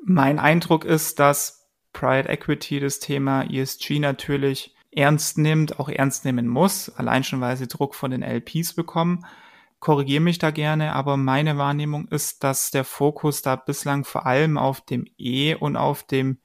Mein 0.04 0.38
Eindruck 0.38 0.84
ist, 0.84 1.18
dass 1.18 1.68
Pride 1.92 2.28
Equity 2.28 2.80
das 2.80 3.00
Thema 3.00 3.42
ESG 3.42 3.98
natürlich 3.98 4.74
ernst 4.90 5.38
nimmt, 5.38 5.78
auch 5.78 5.88
ernst 5.88 6.24
nehmen 6.24 6.48
muss, 6.48 6.88
allein 6.90 7.24
schon 7.24 7.40
weil 7.40 7.56
sie 7.56 7.66
Druck 7.66 7.94
von 7.94 8.10
den 8.10 8.22
LPs 8.22 8.74
bekommen. 8.74 9.24
Korrigiere 9.80 10.22
mich 10.22 10.38
da 10.38 10.50
gerne, 10.50 10.92
aber 10.92 11.16
meine 11.16 11.58
Wahrnehmung 11.58 12.06
ist, 12.08 12.44
dass 12.44 12.70
der 12.70 12.84
Fokus 12.84 13.42
da 13.42 13.56
bislang 13.56 14.04
vor 14.04 14.26
allem 14.26 14.56
auf 14.56 14.80
dem 14.80 15.06
E 15.18 15.54
und 15.54 15.76
auf 15.76 16.04
dem 16.04 16.38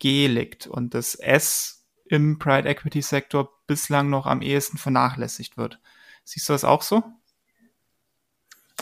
G 0.00 0.26
liegt 0.26 0.66
und 0.66 0.94
das 0.94 1.14
S 1.14 1.86
im 2.06 2.40
Pride 2.40 2.68
Equity 2.68 3.02
Sektor 3.02 3.48
bislang 3.68 4.10
noch 4.10 4.26
am 4.26 4.42
ehesten 4.42 4.78
vernachlässigt 4.78 5.56
wird. 5.56 5.78
Siehst 6.24 6.48
du 6.48 6.52
das 6.52 6.64
auch 6.64 6.82
so? 6.82 7.04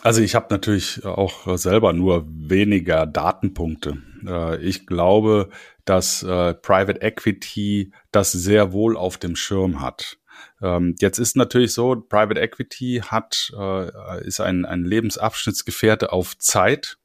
Also 0.03 0.23
ich 0.23 0.35
habe 0.35 0.47
natürlich 0.51 1.05
auch 1.05 1.59
selber 1.59 1.93
nur 1.93 2.25
weniger 2.29 3.05
Datenpunkte. 3.05 4.03
Äh, 4.27 4.59
ich 4.63 4.87
glaube, 4.87 5.51
dass 5.85 6.23
äh, 6.23 6.55
Private 6.55 7.03
Equity 7.03 7.93
das 8.13 8.33
sehr 8.33 8.73
wohl 8.73 8.97
auf 8.97 9.19
dem 9.19 9.37
Schirm 9.37 9.81
hat. 9.81 10.19
Ähm, 10.63 10.95
jetzt 11.01 11.19
ist 11.19 11.37
natürlich 11.37 11.73
so, 11.73 11.97
Private 11.97 12.41
Equity 12.41 13.03
hat, 13.05 13.53
äh, 13.59 14.25
ist 14.25 14.41
ein, 14.41 14.65
ein 14.65 14.85
Lebensabschnittsgefährte 14.85 16.13
auf 16.13 16.39
Zeit. 16.39 16.99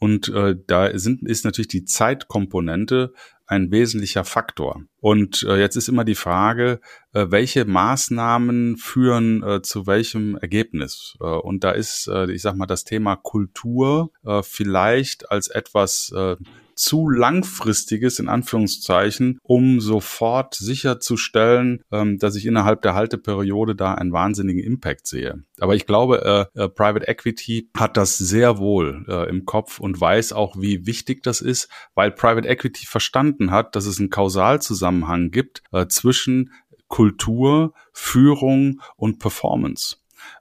Und 0.00 0.32
da 0.68 0.96
sind, 0.96 1.28
ist 1.28 1.44
natürlich 1.44 1.66
die 1.66 1.84
Zeitkomponente 1.84 3.12
ein 3.48 3.70
wesentlicher 3.72 4.24
Faktor. 4.24 4.82
Und 5.00 5.42
äh, 5.42 5.58
jetzt 5.58 5.76
ist 5.76 5.88
immer 5.88 6.04
die 6.04 6.14
Frage, 6.14 6.80
äh, 7.14 7.26
welche 7.30 7.64
Maßnahmen 7.64 8.76
führen 8.76 9.42
äh, 9.42 9.62
zu 9.62 9.86
welchem 9.86 10.36
Ergebnis? 10.36 11.16
Äh, 11.20 11.24
und 11.24 11.64
da 11.64 11.70
ist, 11.70 12.08
äh, 12.08 12.30
ich 12.30 12.42
sag 12.42 12.56
mal, 12.56 12.66
das 12.66 12.84
Thema 12.84 13.16
Kultur 13.16 14.12
äh, 14.24 14.42
vielleicht 14.42 15.30
als 15.30 15.48
etwas 15.48 16.12
äh, 16.14 16.36
zu 16.78 17.08
langfristiges, 17.10 18.18
in 18.18 18.28
Anführungszeichen, 18.28 19.38
um 19.42 19.80
sofort 19.80 20.54
sicherzustellen, 20.54 21.82
ähm, 21.90 22.18
dass 22.18 22.36
ich 22.36 22.46
innerhalb 22.46 22.82
der 22.82 22.94
Halteperiode 22.94 23.74
da 23.74 23.94
einen 23.94 24.12
wahnsinnigen 24.12 24.62
Impact 24.62 25.06
sehe. 25.06 25.42
Aber 25.58 25.74
ich 25.74 25.86
glaube, 25.86 26.48
äh, 26.54 26.60
äh, 26.60 26.68
Private 26.68 27.08
Equity 27.08 27.70
hat 27.76 27.96
das 27.96 28.16
sehr 28.16 28.58
wohl 28.58 29.04
äh, 29.08 29.28
im 29.28 29.44
Kopf 29.44 29.80
und 29.80 30.00
weiß 30.00 30.32
auch, 30.32 30.56
wie 30.58 30.86
wichtig 30.86 31.22
das 31.22 31.40
ist, 31.40 31.68
weil 31.94 32.12
Private 32.12 32.48
Equity 32.48 32.86
verstanden 32.86 33.50
hat, 33.50 33.74
dass 33.74 33.86
es 33.86 33.98
einen 33.98 34.10
Kausalzusammenhang 34.10 35.30
gibt 35.30 35.62
äh, 35.72 35.86
zwischen 35.88 36.52
Kultur, 36.86 37.74
Führung 37.92 38.80
und 38.96 39.18
Performance. 39.18 39.96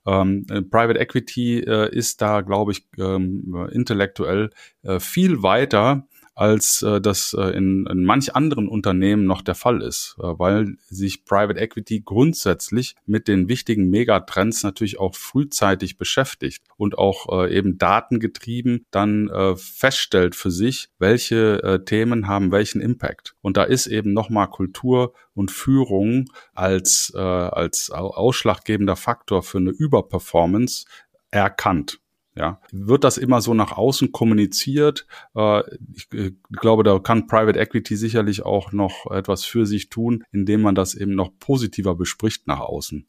Ähm, 0.05 0.45
äh, 0.49 0.61
Private 0.61 0.99
Equity 0.99 1.59
äh, 1.59 1.93
ist 1.93 2.21
da, 2.21 2.41
glaube 2.41 2.71
ich, 2.71 2.87
ähm, 2.97 3.67
intellektuell 3.71 4.49
äh, 4.83 4.99
viel 4.99 5.43
weiter 5.43 6.07
als 6.37 6.83
äh, 6.83 7.01
das 7.01 7.33
äh, 7.33 7.49
in, 7.57 7.87
in 7.87 8.03
manch 8.03 8.35
anderen 8.35 8.67
Unternehmen 8.67 9.25
noch 9.25 9.41
der 9.41 9.55
Fall 9.55 9.81
ist, 9.81 10.15
äh, 10.19 10.23
weil 10.23 10.77
sich 10.87 11.25
Private 11.25 11.59
Equity 11.59 12.03
grundsätzlich 12.05 12.95
mit 13.07 13.27
den 13.27 13.49
wichtigen 13.49 13.89
Megatrends 13.89 14.61
natürlich 14.61 14.99
auch 14.99 15.15
frühzeitig 15.15 15.97
beschäftigt 15.97 16.63
und 16.77 16.95
auch 16.95 17.43
äh, 17.45 17.57
eben 17.57 17.79
datengetrieben 17.79 18.85
dann 18.91 19.29
äh, 19.29 19.55
feststellt 19.55 20.35
für 20.35 20.51
sich, 20.51 20.89
welche 20.99 21.63
äh, 21.63 21.83
Themen 21.83 22.27
haben 22.27 22.51
welchen 22.51 22.81
Impact. 22.81 23.35
Und 23.41 23.57
da 23.57 23.63
ist 23.63 23.87
eben 23.87 24.13
nochmal 24.13 24.47
Kultur 24.47 25.13
und 25.33 25.49
Führung 25.49 26.29
als, 26.53 27.11
äh, 27.15 27.19
als 27.19 27.89
ausschlaggebender 27.89 28.95
Faktor 28.95 29.41
für 29.41 29.57
eine 29.57 29.71
Überperformance 29.71 30.85
erkannt. 31.31 31.99
Ja, 32.37 32.61
wird 32.71 33.03
das 33.03 33.17
immer 33.17 33.41
so 33.41 33.55
nach 33.55 33.71
außen 33.71 34.11
kommuniziert? 34.11 35.07
Äh, 35.35 35.63
ich, 35.95 36.07
ich 36.11 36.33
glaube, 36.51 36.83
da 36.83 36.99
kann 36.99 37.25
Private 37.25 37.59
Equity 37.59 37.95
sicherlich 37.95 38.45
auch 38.45 38.71
noch 38.71 39.09
etwas 39.09 39.43
für 39.43 39.65
sich 39.65 39.89
tun, 39.89 40.23
indem 40.31 40.61
man 40.61 40.75
das 40.75 40.93
eben 40.93 41.15
noch 41.15 41.31
positiver 41.39 41.95
bespricht 41.95 42.45
nach 42.45 42.59
außen. 42.59 43.07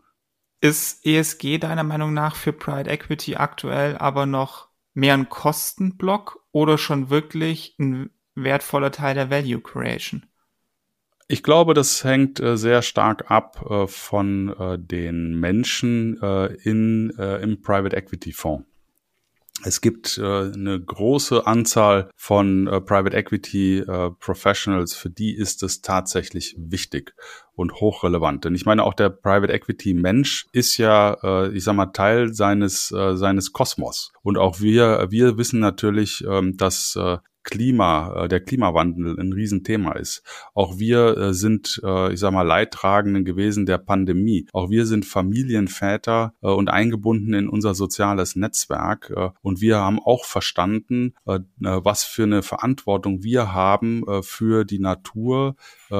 Ist 0.60 1.04
ESG 1.04 1.58
deiner 1.58 1.84
Meinung 1.84 2.14
nach 2.14 2.36
für 2.36 2.52
Private 2.52 2.90
Equity 2.90 3.36
aktuell 3.36 3.98
aber 3.98 4.24
noch 4.24 4.68
mehr 4.94 5.14
ein 5.14 5.28
Kostenblock 5.28 6.42
oder 6.50 6.78
schon 6.78 7.10
wirklich 7.10 7.76
ein 7.78 8.10
wertvoller 8.34 8.90
Teil 8.90 9.14
der 9.14 9.30
Value 9.30 9.60
Creation? 9.60 10.24
Ich 11.28 11.42
glaube, 11.42 11.74
das 11.74 12.02
hängt 12.02 12.40
äh, 12.40 12.56
sehr 12.56 12.80
stark 12.80 13.30
ab 13.30 13.64
äh, 13.68 13.86
von 13.86 14.48
äh, 14.58 14.78
den 14.78 15.38
Menschen 15.38 16.18
äh, 16.22 16.46
in, 16.62 17.12
äh, 17.18 17.42
im 17.42 17.60
Private 17.60 17.94
Equity 17.94 18.32
Fonds. 18.32 18.67
Es 19.64 19.80
gibt 19.80 20.18
äh, 20.18 20.22
eine 20.22 20.80
große 20.80 21.46
Anzahl 21.46 22.10
von 22.16 22.68
äh, 22.68 22.80
Private 22.80 23.16
Equity 23.16 23.78
äh, 23.78 24.10
Professionals, 24.20 24.94
für 24.94 25.10
die 25.10 25.34
ist 25.34 25.62
es 25.62 25.82
tatsächlich 25.82 26.54
wichtig 26.58 27.14
und 27.54 27.74
hochrelevant. 27.74 28.44
Denn 28.44 28.54
ich 28.54 28.66
meine, 28.66 28.84
auch 28.84 28.94
der 28.94 29.10
Private 29.10 29.52
Equity 29.52 29.94
Mensch 29.94 30.46
ist 30.52 30.76
ja, 30.76 31.16
äh, 31.22 31.48
ich 31.56 31.64
sag 31.64 31.74
mal, 31.74 31.86
Teil 31.86 32.32
seines, 32.32 32.92
äh, 32.92 33.16
seines 33.16 33.52
Kosmos. 33.52 34.12
Und 34.22 34.38
auch 34.38 34.60
wir, 34.60 35.08
wir 35.10 35.36
wissen 35.38 35.58
natürlich, 35.58 36.24
ähm, 36.28 36.56
dass 36.56 36.94
äh, 36.94 37.18
Klima, 37.48 38.24
äh, 38.24 38.28
der 38.28 38.40
Klimawandel 38.40 39.18
ein 39.18 39.32
Riesenthema 39.32 39.92
ist. 39.92 40.22
Auch 40.54 40.78
wir 40.78 41.16
äh, 41.16 41.34
sind, 41.34 41.80
äh, 41.82 42.12
ich 42.12 42.20
sag 42.20 42.32
mal, 42.32 42.42
Leidtragenden 42.42 43.24
gewesen 43.24 43.64
der 43.64 43.78
Pandemie. 43.78 44.46
Auch 44.52 44.68
wir 44.68 44.84
sind 44.84 45.06
Familienväter 45.06 46.34
und 46.40 46.68
eingebunden 46.68 47.32
in 47.32 47.48
unser 47.48 47.74
soziales 47.74 48.36
Netzwerk. 48.36 49.12
Und 49.40 49.60
wir 49.60 49.78
haben 49.78 49.98
auch 49.98 50.24
verstanden, 50.24 51.14
was 51.24 52.04
für 52.04 52.24
eine 52.24 52.42
Verantwortung 52.42 53.22
wir 53.22 53.52
haben 53.52 54.04
für 54.22 54.64
die 54.64 54.78
Natur, 54.78 55.56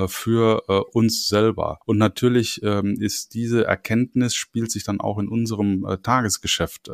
für 0.07 0.63
uns 0.93 1.29
selber. 1.29 1.81
Und 1.87 1.99
natürlich 1.99 2.63
ähm, 2.63 2.97
ist 3.01 3.35
diese 3.35 3.65
Erkenntnis, 3.65 4.35
spielt 4.35 4.71
sich 4.71 4.85
dann 4.85 5.01
auch 5.01 5.19
in 5.19 5.29
unserem 5.29 5.87
Tagesgeschäft 6.03 6.91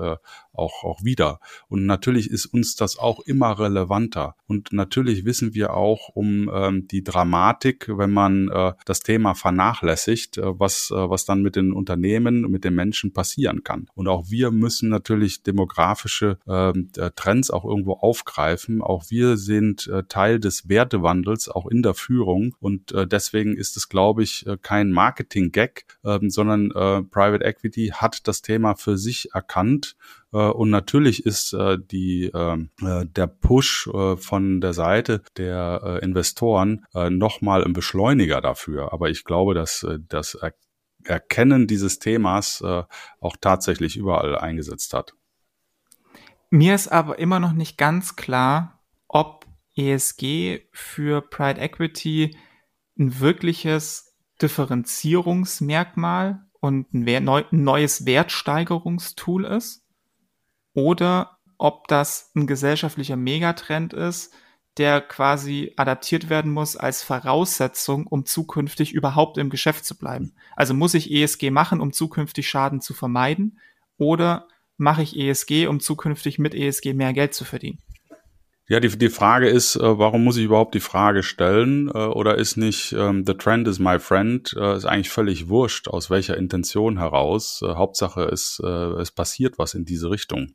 auch, 0.55 0.85
auch 0.85 1.05
wieder. 1.05 1.41
Und 1.69 1.87
natürlich 1.87 2.31
ist 2.31 2.47
uns 2.47 2.77
das 2.77 2.99
auch 2.99 3.21
immer 3.21 3.59
relevanter. 3.59 4.37
Und 4.47 4.73
natürlich 4.73 5.25
wissen 5.25 5.55
wir 5.55 5.75
auch 5.75 6.11
um 6.11 6.51
ähm, 6.53 6.87
die 6.89 7.03
Dramatik, 7.03 7.89
wenn 7.89 8.13
man 8.13 8.49
äh, 8.49 8.73
das 8.85 9.01
Thema 9.01 9.35
vernachlässigt, 9.35 10.39
äh, 10.39 10.59
was, 10.59 10.91
äh, 10.91 10.95
was 10.95 11.25
dann 11.25 11.43
mit 11.43 11.57
den 11.57 11.73
Unternehmen, 11.73 12.43
mit 12.51 12.65
den 12.65 12.75
Menschen 12.75 13.13
passieren 13.13 13.65
kann. 13.65 13.87
Und 13.95 14.09
auch 14.09 14.31
wir 14.31 14.51
müssen 14.51 14.91
natürlich 14.91 15.43
demografische 15.43 16.39
äh, 16.47 16.73
Trends 17.17 17.51
auch 17.51 17.65
irgendwo 17.65 17.95
aufgreifen. 17.95 18.83
Auch 18.83 19.05
wir 19.09 19.37
sind 19.37 19.87
äh, 19.87 20.05
Teil 20.05 20.41
des 20.41 20.69
Wertewandels, 20.69 21.49
auch 21.49 21.67
in 21.67 21.83
der 21.83 21.95
Führung. 21.95 22.55
Und 22.61 22.93
äh, 22.93 23.07
deswegen 23.07 23.57
ist 23.57 23.77
es, 23.77 23.89
glaube 23.89 24.23
ich, 24.23 24.47
äh, 24.47 24.59
kein 24.61 24.91
Marketing-Gag, 24.91 25.87
äh, 26.05 26.19
sondern 26.29 26.71
äh, 26.71 27.03
Private 27.03 27.45
Equity 27.45 27.93
hat 27.95 28.29
das 28.29 28.43
Thema 28.43 28.75
für 28.75 28.99
sich 28.99 29.31
erkannt 29.33 29.97
und 30.39 30.71
natürlich 30.71 31.25
ist 31.25 31.53
äh, 31.53 31.79
die, 31.79 32.31
ähm, 32.35 32.71
äh, 32.83 33.07
der 33.07 33.29
Push 33.29 33.89
von 34.17 34.61
der 34.61 34.73
Seite 34.73 35.23
der 35.37 36.01
Investoren 36.03 36.85
nochmal 36.93 37.65
ein 37.65 37.73
Beschleuniger 37.73 38.41
dafür. 38.41 38.93
Aber 38.93 39.11
ich 39.11 39.25
glaube, 39.25 39.55
dass 39.55 39.87
das 40.09 40.39
Erkennen 41.05 41.67
dieses 41.67 41.99
Themas 41.99 42.63
auch 42.63 43.37
tatsächlich 43.41 43.97
überall 43.97 44.39
eingesetzt 44.39 44.95
hat. 44.95 45.15
Mir 46.51 46.75
ist 46.75 46.89
aber 46.89 47.19
immer 47.19 47.41
noch 47.41 47.53
nicht 47.53 47.79
ganz 47.79 48.17
klar, 48.17 48.85
ob 49.09 49.47
ESG 49.77 50.61
für 50.73 51.21
Pride 51.21 51.61
Equity 51.61 52.37
ein 52.99 53.21
wirkliches 53.21 54.17
Differenzierungsmerkmal 54.41 56.47
und 56.61 56.95
ein 56.95 57.25
neues 57.51 58.07
Wertsteigerungstool 58.07 59.45
ist 59.45 59.84
oder 60.75 61.39
ob 61.57 61.89
das 61.89 62.31
ein 62.35 62.47
gesellschaftlicher 62.47 63.17
Megatrend 63.17 63.93
ist, 63.93 64.35
der 64.77 65.01
quasi 65.01 65.73
adaptiert 65.77 66.29
werden 66.29 66.53
muss 66.53 66.77
als 66.77 67.03
Voraussetzung, 67.03 68.07
um 68.07 68.27
zukünftig 68.27 68.93
überhaupt 68.93 69.39
im 69.39 69.51
Geschäft 69.51 69.85
zu 69.85 69.97
bleiben. 69.97 70.35
Also 70.57 70.75
muss 70.75 70.95
ich 70.95 71.11
ESG 71.11 71.51
machen, 71.51 71.81
um 71.81 71.93
zukünftig 71.93 72.49
Schaden 72.49 72.81
zu 72.81 72.93
vermeiden 72.93 73.61
oder 73.99 74.49
mache 74.77 75.03
ich 75.03 75.17
ESG, 75.17 75.69
um 75.69 75.79
zukünftig 75.79 76.41
mit 76.41 76.55
ESG 76.55 76.93
mehr 76.93 77.13
Geld 77.13 77.35
zu 77.35 77.45
verdienen? 77.45 77.79
Ja, 78.67 78.81
die, 78.81 78.89
die 78.89 79.11
Frage 79.11 79.49
ist, 79.49 79.77
äh, 79.77 79.99
warum 79.99 80.25
muss 80.25 80.39
ich 80.39 80.45
überhaupt 80.45 80.75
die 80.75 80.81
Frage 80.81 81.23
stellen? 81.23 81.89
Äh, 81.89 81.99
oder 81.99 82.39
ist 82.39 82.57
nicht 82.57 82.93
ähm, 82.93 83.25
The 83.27 83.35
Trend 83.35 83.69
is 83.69 83.79
my 83.79 83.99
friend? 83.99 84.55
Äh, 84.59 84.77
ist 84.77 84.87
eigentlich 84.87 85.11
völlig 85.11 85.51
wurscht, 85.51 85.87
aus 85.89 86.09
welcher 86.09 86.39
Intention 86.39 86.99
heraus. 86.99 87.61
Äh, 87.63 87.75
Hauptsache, 87.75 88.23
es, 88.23 88.63
äh, 88.65 88.67
es 88.67 89.11
passiert 89.11 89.59
was 89.59 89.75
in 89.75 89.85
diese 89.85 90.11
Richtung. 90.11 90.55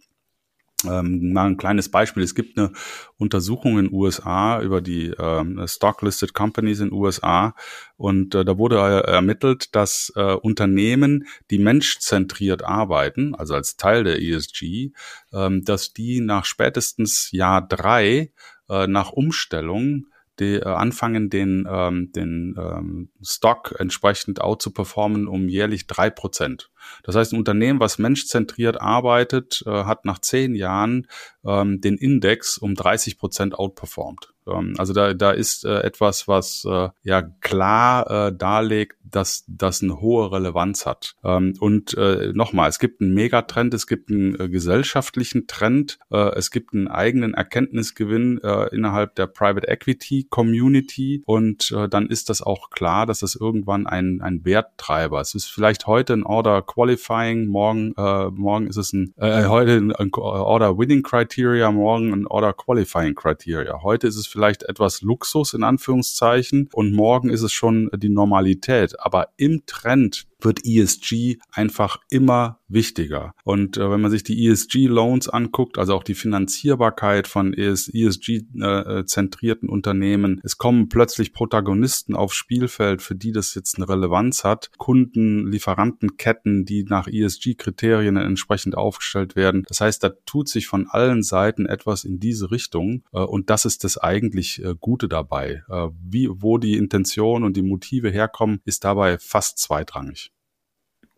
Ähm, 0.86 1.34
mal 1.34 1.48
ein 1.48 1.58
kleines 1.58 1.90
Beispiel. 1.90 2.24
Es 2.24 2.36
gibt 2.36 2.58
eine 2.58 2.72
Untersuchung 3.18 3.80
in 3.80 3.92
USA 3.92 4.62
über 4.62 4.82
die 4.82 5.08
äh, 5.08 5.68
Stock-Listed 5.68 6.34
Companies 6.34 6.80
in 6.80 6.94
USA 6.94 7.54
und 7.98 8.34
äh, 8.34 8.46
da 8.46 8.58
wurde 8.58 8.78
äh, 8.78 9.12
ermittelt, 9.12 9.76
dass 9.76 10.14
äh, 10.16 10.34
Unternehmen, 10.34 11.28
die 11.50 11.60
menschzentriert 11.60 12.64
arbeiten, 12.64 13.36
also 13.36 13.56
als 13.56 13.76
Teil 13.76 14.06
der 14.06 14.22
ESG, 14.22 14.92
ähm, 15.34 15.66
dass 15.66 15.92
die 15.94 16.22
nach 16.22 16.46
spätestens 16.46 17.30
Jahr 17.32 17.68
drei 17.68 18.32
äh, 18.70 18.88
nach 18.88 19.12
Umstellung 19.12 20.06
die 20.40 20.56
äh, 20.56 20.64
anfangen, 20.64 21.30
den, 21.30 21.68
ähm, 21.70 22.12
den 22.12 22.56
ähm, 22.58 23.10
Stock 23.22 23.76
entsprechend 23.78 24.42
out 24.42 24.62
zu 24.62 24.72
performen 24.72 25.28
um 25.28 25.48
jährlich 25.48 25.88
drei 25.88 26.10
Prozent. 26.10 26.72
Das 27.04 27.16
heißt, 27.16 27.34
ein 27.34 27.40
Unternehmen, 27.40 27.80
was 27.80 28.00
menschzentriert 28.00 28.82
arbeitet, 28.82 29.64
äh, 29.66 29.70
hat 29.70 30.06
nach 30.06 30.20
zehn 30.20 30.56
Jahren 30.56 31.08
ähm, 31.46 31.82
den 31.82 31.98
Index 31.98 32.58
um 32.58 32.76
30 32.76 33.18
Prozent 33.18 33.56
outperformed. 33.56 34.34
Ähm, 34.48 34.76
also 34.78 34.94
da, 34.94 35.14
da 35.14 35.32
ist 35.32 35.66
äh, 35.66 35.82
etwas, 35.82 36.28
was 36.28 36.66
äh, 36.66 36.90
ja 37.04 37.22
klar 37.22 38.28
äh, 38.28 38.36
darlegt, 38.36 38.98
dass 39.12 39.44
das 39.48 39.82
eine 39.82 40.00
hohe 40.02 40.32
Relevanz 40.32 40.86
hat. 40.86 41.16
Ähm, 41.24 41.54
und 41.60 41.96
äh, 41.98 42.32
nochmal, 42.34 42.70
es 42.70 42.80
gibt 42.80 43.02
einen 43.02 43.14
Megatrend, 43.14 43.74
es 43.74 43.88
gibt 43.88 44.10
einen 44.10 44.40
äh, 44.40 44.50
gesellschaftlichen 44.50 45.48
Trend, 45.48 46.00
äh, 46.12 46.36
es 46.36 46.52
gibt 46.52 46.74
einen 46.74 46.88
eigenen 46.88 47.34
Erkenntnisgewinn 47.34 48.40
äh, 48.44 48.76
innerhalb 48.76 49.16
der 49.16 49.28
Private 49.28 49.68
Equity 49.68 50.28
Community 50.30 51.24
und 51.26 51.72
äh, 51.72 51.88
dann 51.88 52.08
ist 52.08 52.30
das 52.30 52.42
auch 52.42 52.70
klar, 52.70 53.06
dass 53.06 53.20
das 53.20 53.36
irgendwann 53.36 53.88
ein, 53.88 54.22
ein 54.22 54.46
Werttreiber 54.46 55.22
ist. 55.22 55.36
Es 55.36 55.46
ist 55.46 55.52
vielleicht 55.52 55.88
heute 55.88 56.14
ein 56.14 56.24
Order 56.24 56.62
Qualifying, 56.62 57.48
morgen, 57.48 57.94
äh, 57.98 58.30
morgen 58.30 58.68
ist 58.68 58.78
es 58.78 58.94
ein, 58.94 59.14
äh, 59.18 59.46
heute 59.46 59.78
ein 59.98 60.14
Order 60.14 60.78
Winning 60.78 61.04
Criteria, 61.04 61.72
morgen 61.72 62.14
ein 62.14 62.28
Order 62.28 62.54
Qualifying 62.54 63.16
Criteria. 63.16 63.82
Heute 63.82 64.08
ist 64.08 64.16
es 64.16 64.28
vielleicht 64.28 64.64
etwas 64.64 65.02
Luxus 65.02 65.54
in 65.54 65.64
Anführungszeichen 65.64 66.70
und 66.74 66.94
morgen 66.94 67.30
ist 67.30 67.42
es 67.42 67.52
schon 67.52 67.90
die 67.96 68.10
Normalität 68.10 68.99
aber 69.02 69.30
im 69.38 69.66
Trend 69.66 70.28
wird 70.42 70.66
ESG 70.66 71.38
einfach 71.52 72.00
immer 72.10 72.60
wichtiger. 72.70 73.34
Und 73.44 73.76
äh, 73.78 73.90
wenn 73.90 74.02
man 74.02 74.12
sich 74.12 74.24
die 74.24 74.48
ESG-Loans 74.48 75.28
anguckt, 75.28 75.78
also 75.78 75.96
auch 75.96 76.04
die 76.04 76.16
Finanzierbarkeit 76.16 77.28
von 77.28 77.54
ESG-zentrierten 77.54 79.70
äh, 79.70 79.72
Unternehmen, 79.72 80.40
es 80.44 80.58
kommen 80.58 80.90
plötzlich 80.90 81.34
Protagonisten 81.34 82.16
aufs 82.16 82.36
Spielfeld, 82.36 83.02
für 83.02 83.16
die 83.16 83.32
das 83.32 83.56
jetzt 83.56 83.78
eine 83.78 83.90
Relevanz 83.90 84.44
hat. 84.44 84.70
Kunden, 84.78 85.52
Lieferantenketten, 85.52 86.66
die 86.66 86.84
nach 86.84 87.08
ESG-Kriterien 87.08 88.18
entsprechend 88.18 88.78
aufgestellt 88.78 89.36
werden. 89.36 89.66
Das 89.68 89.82
heißt, 89.82 90.04
da 90.04 90.10
tut 90.26 90.48
sich 90.48 90.68
von 90.68 90.88
allen 90.88 91.24
Seiten 91.24 91.66
etwas 91.66 92.04
in 92.04 92.20
diese 92.20 92.52
Richtung. 92.52 93.04
Äh, 93.12 93.20
und 93.20 93.50
das 93.50 93.66
ist 93.66 93.84
das 93.84 93.98
eigentlich 93.98 94.64
äh, 94.64 94.76
Gute 94.80 95.10
dabei. 95.10 95.64
Äh, 95.70 95.88
wie, 96.02 96.30
wo 96.32 96.60
die 96.60 96.78
Intention 96.78 97.44
und 97.44 97.58
die 97.58 97.64
Motive 97.64 98.10
herkommen, 98.10 98.62
ist 98.66 98.84
dabei 98.84 99.18
fast 99.18 99.58
zweitrangig. 99.58 100.29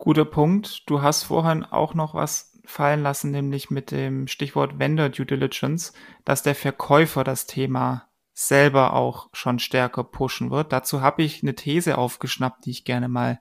Guter 0.02 0.24
Punkt. 0.24 0.82
Du 0.90 1.00
hast 1.00 1.22
vorhin 1.22 1.62
auch 1.62 1.94
noch 1.94 2.12
was 2.12 2.58
fallen 2.64 3.04
lassen, 3.04 3.30
nämlich 3.30 3.70
mit 3.70 3.92
dem 3.92 4.26
Stichwort 4.26 4.80
Vendor 4.80 5.10
Due 5.10 5.24
Diligence, 5.24 5.92
dass 6.24 6.42
der 6.42 6.56
Verkäufer 6.56 7.22
das 7.22 7.46
Thema 7.46 8.08
selber 8.34 8.94
auch 8.94 9.28
schon 9.32 9.60
stärker 9.60 10.02
pushen 10.02 10.50
wird. 10.50 10.72
Dazu 10.72 11.02
habe 11.02 11.22
ich 11.22 11.44
eine 11.44 11.54
These 11.54 11.98
aufgeschnappt, 11.98 12.66
die 12.66 12.72
ich 12.72 12.84
gerne 12.84 13.06
mal 13.08 13.40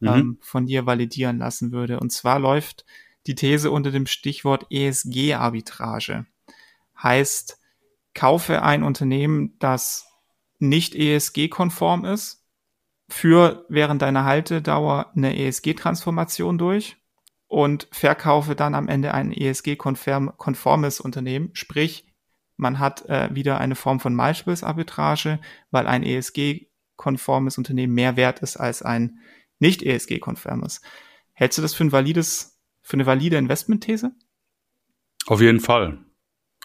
mhm. 0.00 0.08
ähm, 0.08 0.38
von 0.40 0.66
dir 0.66 0.84
validieren 0.84 1.38
lassen 1.38 1.70
würde. 1.70 2.00
Und 2.00 2.10
zwar 2.10 2.40
läuft 2.40 2.84
die 3.28 3.36
These 3.36 3.70
unter 3.70 3.92
dem 3.92 4.06
Stichwort 4.06 4.66
ESG-Arbitrage. 4.70 6.26
Heißt, 7.00 7.60
kaufe 8.14 8.62
ein 8.62 8.82
Unternehmen, 8.82 9.56
das 9.60 10.08
nicht 10.58 10.96
ESG-konform 10.96 12.04
ist, 12.04 12.43
für 13.14 13.64
während 13.68 14.02
deiner 14.02 14.24
Haltedauer 14.24 15.12
eine 15.14 15.38
ESG-Transformation 15.38 16.58
durch 16.58 16.96
und 17.46 17.86
verkaufe 17.92 18.56
dann 18.56 18.74
am 18.74 18.88
Ende 18.88 19.14
ein 19.14 19.32
ESG-konformes 19.32 21.00
Unternehmen. 21.00 21.50
Sprich, 21.52 22.12
man 22.56 22.80
hat 22.80 23.08
äh, 23.08 23.32
wieder 23.32 23.58
eine 23.60 23.76
Form 23.76 24.00
von 24.00 24.16
Multiples-Arbitrage, 24.16 25.38
weil 25.70 25.86
ein 25.86 26.02
ESG-konformes 26.02 27.56
Unternehmen 27.56 27.94
mehr 27.94 28.16
wert 28.16 28.40
ist 28.40 28.56
als 28.56 28.82
ein 28.82 29.20
nicht 29.60 29.84
ESG-konformes. 29.84 30.82
Hältst 31.34 31.58
du 31.58 31.62
das 31.62 31.72
für 31.72 31.84
ein 31.84 31.92
valides, 31.92 32.60
für 32.82 32.94
eine 32.94 33.06
valide 33.06 33.36
Investmentthese? 33.36 34.10
Auf 35.26 35.40
jeden 35.40 35.60
Fall. 35.60 36.04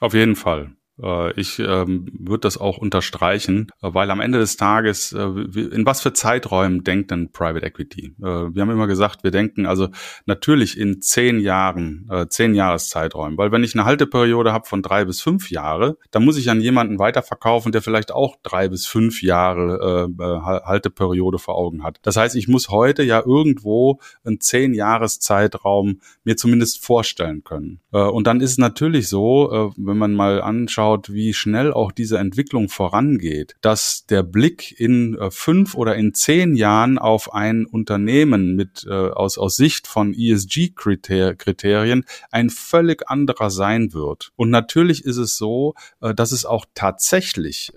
Auf 0.01 0.15
jeden 0.15 0.35
Fall. 0.35 0.75
Äh, 1.01 1.39
ich 1.39 1.59
ähm, 1.59 2.07
würde 2.17 2.41
das 2.41 2.57
auch 2.57 2.77
unterstreichen, 2.77 3.67
äh, 3.81 3.89
weil 3.93 4.11
am 4.11 4.19
Ende 4.19 4.39
des 4.39 4.57
Tages, 4.57 5.13
äh, 5.13 5.19
in 5.21 5.85
was 5.85 6.01
für 6.01 6.13
Zeiträumen 6.13 6.83
denkt 6.83 7.11
denn 7.11 7.31
Private 7.31 7.65
Equity? 7.65 8.15
Äh, 8.19 8.23
wir 8.23 8.61
haben 8.61 8.69
immer 8.69 8.87
gesagt, 8.87 9.23
wir 9.23 9.31
denken 9.31 9.65
also 9.65 9.89
natürlich 10.25 10.77
in 10.77 11.01
zehn 11.01 11.39
Jahren, 11.39 12.07
äh, 12.11 12.27
zehn 12.27 12.53
Jahreszeiträumen, 12.53 13.37
weil 13.37 13.51
wenn 13.51 13.63
ich 13.63 13.75
eine 13.75 13.85
Halteperiode 13.85 14.53
habe 14.53 14.67
von 14.67 14.81
drei 14.81 15.05
bis 15.05 15.21
fünf 15.21 15.51
Jahre, 15.51 15.97
dann 16.11 16.25
muss 16.25 16.37
ich 16.37 16.49
an 16.49 16.61
jemanden 16.61 16.99
weiterverkaufen, 16.99 17.71
der 17.71 17.81
vielleicht 17.81 18.11
auch 18.11 18.37
drei 18.43 18.67
bis 18.67 18.85
fünf 18.85 19.21
Jahre 19.21 20.09
äh, 20.19 20.23
Halteperiode 20.65 21.39
vor 21.39 21.55
Augen 21.55 21.83
hat. 21.83 21.99
Das 22.03 22.17
heißt, 22.17 22.35
ich 22.35 22.47
muss 22.47 22.69
heute 22.69 23.03
ja 23.03 23.23
irgendwo 23.25 23.99
einen 24.23 24.39
zehn 24.39 24.73
Jahreszeitraum 24.73 25.99
mir 26.23 26.37
zumindest 26.37 26.83
vorstellen 26.83 27.43
können. 27.43 27.81
Äh, 27.91 27.99
und 27.99 28.27
dann 28.27 28.41
ist 28.41 28.51
es 28.51 28.57
natürlich 28.57 29.07
so, 29.07 29.51
äh, 29.51 29.71
wenn 29.77 29.97
man 29.97 30.13
mal 30.13 30.41
anschaut, 30.41 30.88
anschaut, 30.89 31.13
wie 31.13 31.33
schnell 31.33 31.71
auch 31.73 31.91
diese 31.91 32.17
Entwicklung 32.17 32.69
vorangeht, 32.69 33.55
dass 33.61 34.05
der 34.05 34.23
Blick 34.23 34.79
in 34.79 35.15
äh, 35.15 35.31
fünf 35.31 35.75
oder 35.75 35.95
in 35.95 36.13
zehn 36.13 36.55
Jahren 36.55 36.97
auf 36.97 37.33
ein 37.33 37.65
Unternehmen 37.65 38.55
mit 38.55 38.85
äh, 38.87 38.93
aus, 38.93 39.37
aus 39.37 39.55
Sicht 39.55 39.87
von 39.87 40.13
ESG-Kriterien 40.13 42.05
ein 42.31 42.49
völlig 42.49 43.09
anderer 43.09 43.49
sein 43.49 43.93
wird. 43.93 44.31
Und 44.35 44.49
natürlich 44.49 45.05
ist 45.05 45.17
es 45.17 45.37
so, 45.37 45.75
äh, 46.01 46.13
dass 46.13 46.31
es 46.31 46.45
auch 46.45 46.65
tatsächlich 46.73 47.73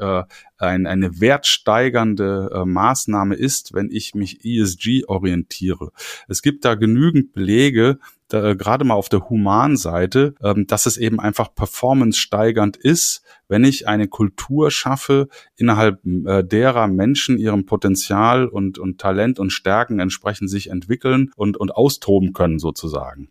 ein, 0.59 0.87
eine 0.87 1.21
wertsteigernde 1.21 2.63
Maßnahme 2.65 3.35
ist, 3.35 3.75
wenn 3.75 3.91
ich 3.91 4.15
mich 4.15 4.45
ESG 4.45 5.05
orientiere. 5.07 5.91
Es 6.29 6.43
gibt 6.43 6.65
da 6.65 6.75
genügend 6.75 7.33
Belege, 7.33 7.99
äh, 8.33 8.57
gerade 8.57 8.85
mal 8.85 8.95
auf 8.95 9.09
der 9.09 9.29
Humanseite, 9.29 10.35
ähm, 10.43 10.67
dass 10.67 10.87
es 10.87 10.97
eben 10.97 11.21
einfach 11.21 11.55
performance-steigernd 11.55 12.77
ist, 12.77 13.23
wenn 13.49 13.65
ich 13.65 13.89
eine 13.89 14.09
Kultur 14.09 14.71
schaffe, 14.71 15.29
innerhalb 15.57 16.05
äh, 16.05 16.43
derer 16.43 16.89
Menschen 16.89 17.39
ihrem 17.39 17.67
Potenzial 17.67 18.47
und, 18.47 18.79
und 18.79 19.01
Talent 19.01 19.39
und 19.39 19.51
Stärken 19.51 19.99
entsprechend 19.99 20.51
sich 20.51 20.71
entwickeln 20.71 21.31
und, 21.37 21.57
und 21.57 21.75
austoben 21.75 22.33
können 22.33 22.59
sozusagen. 22.59 23.29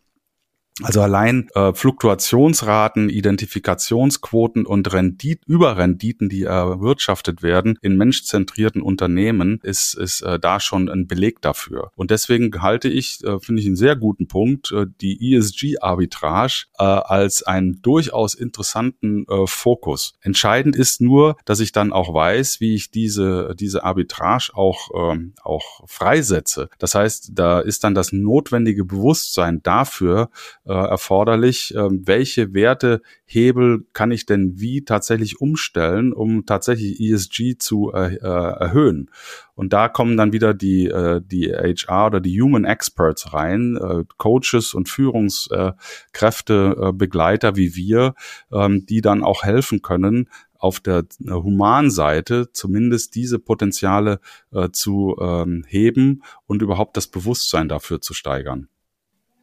Also 0.81 1.01
allein 1.01 1.49
äh, 1.53 1.73
Fluktuationsraten, 1.73 3.09
Identifikationsquoten 3.09 4.65
und 4.65 4.91
Rendit 4.93 5.41
Überrenditen, 5.45 6.29
die 6.29 6.43
erwirtschaftet 6.43 7.43
werden 7.43 7.77
in 7.81 7.97
menschzentrierten 7.97 8.81
Unternehmen, 8.81 9.59
ist, 9.63 9.93
ist 9.95 10.21
äh, 10.21 10.39
da 10.39 10.59
schon 10.59 10.89
ein 10.89 11.07
Beleg 11.07 11.41
dafür. 11.41 11.91
Und 11.95 12.09
deswegen 12.09 12.61
halte 12.61 12.87
ich, 12.87 13.23
äh, 13.23 13.39
finde 13.39 13.61
ich 13.61 13.67
einen 13.67 13.75
sehr 13.75 13.95
guten 13.95 14.27
Punkt, 14.27 14.71
äh, 14.71 14.85
die 15.01 15.35
ESG-Arbitrage 15.35 16.65
äh, 16.79 16.83
als 16.83 17.43
einen 17.43 17.81
durchaus 17.81 18.33
interessanten 18.33 19.25
äh, 19.27 19.47
Fokus. 19.47 20.13
Entscheidend 20.21 20.75
ist 20.75 21.01
nur, 21.01 21.35
dass 21.45 21.59
ich 21.59 21.73
dann 21.73 21.91
auch 21.91 22.13
weiß, 22.13 22.61
wie 22.61 22.75
ich 22.75 22.91
diese, 22.91 23.55
diese 23.59 23.83
Arbitrage 23.83 24.51
auch, 24.53 25.13
äh, 25.13 25.19
auch 25.43 25.81
freisetze. 25.85 26.69
Das 26.79 26.95
heißt, 26.95 27.31
da 27.33 27.59
ist 27.59 27.83
dann 27.83 27.93
das 27.93 28.13
notwendige 28.13 28.85
Bewusstsein 28.85 29.61
dafür, 29.61 30.29
äh, 30.65 30.73
erforderlich. 30.73 31.73
Ähm, 31.75 32.03
welche 32.05 32.53
Wertehebel 32.53 33.85
kann 33.93 34.11
ich 34.11 34.25
denn 34.25 34.59
wie 34.59 34.83
tatsächlich 34.83 35.41
umstellen, 35.41 36.13
um 36.13 36.45
tatsächlich 36.45 36.99
ESG 36.99 37.57
zu 37.57 37.91
äh, 37.93 38.17
erhöhen? 38.17 39.09
Und 39.55 39.73
da 39.73 39.89
kommen 39.89 40.17
dann 40.17 40.33
wieder 40.33 40.53
die, 40.53 40.87
äh, 40.87 41.21
die 41.23 41.51
HR 41.51 42.07
oder 42.07 42.19
die 42.19 42.41
Human 42.41 42.65
Experts 42.65 43.33
rein, 43.33 43.77
äh, 43.77 44.03
Coaches 44.17 44.73
und 44.73 44.89
Führungskräfte, 44.89 46.77
äh, 46.79 46.91
Begleiter 46.93 47.55
wie 47.55 47.75
wir, 47.75 48.15
ähm, 48.51 48.85
die 48.85 49.01
dann 49.01 49.23
auch 49.23 49.43
helfen 49.43 49.81
können, 49.81 50.29
auf 50.61 50.79
der 50.79 51.05
äh, 51.25 51.31
Humanseite 51.31 52.53
zumindest 52.53 53.15
diese 53.15 53.39
Potenziale 53.39 54.19
äh, 54.51 54.69
zu 54.69 55.17
ähm, 55.19 55.65
heben 55.67 56.23
und 56.45 56.61
überhaupt 56.61 56.95
das 56.97 57.07
Bewusstsein 57.07 57.67
dafür 57.67 57.99
zu 57.99 58.13
steigern 58.13 58.67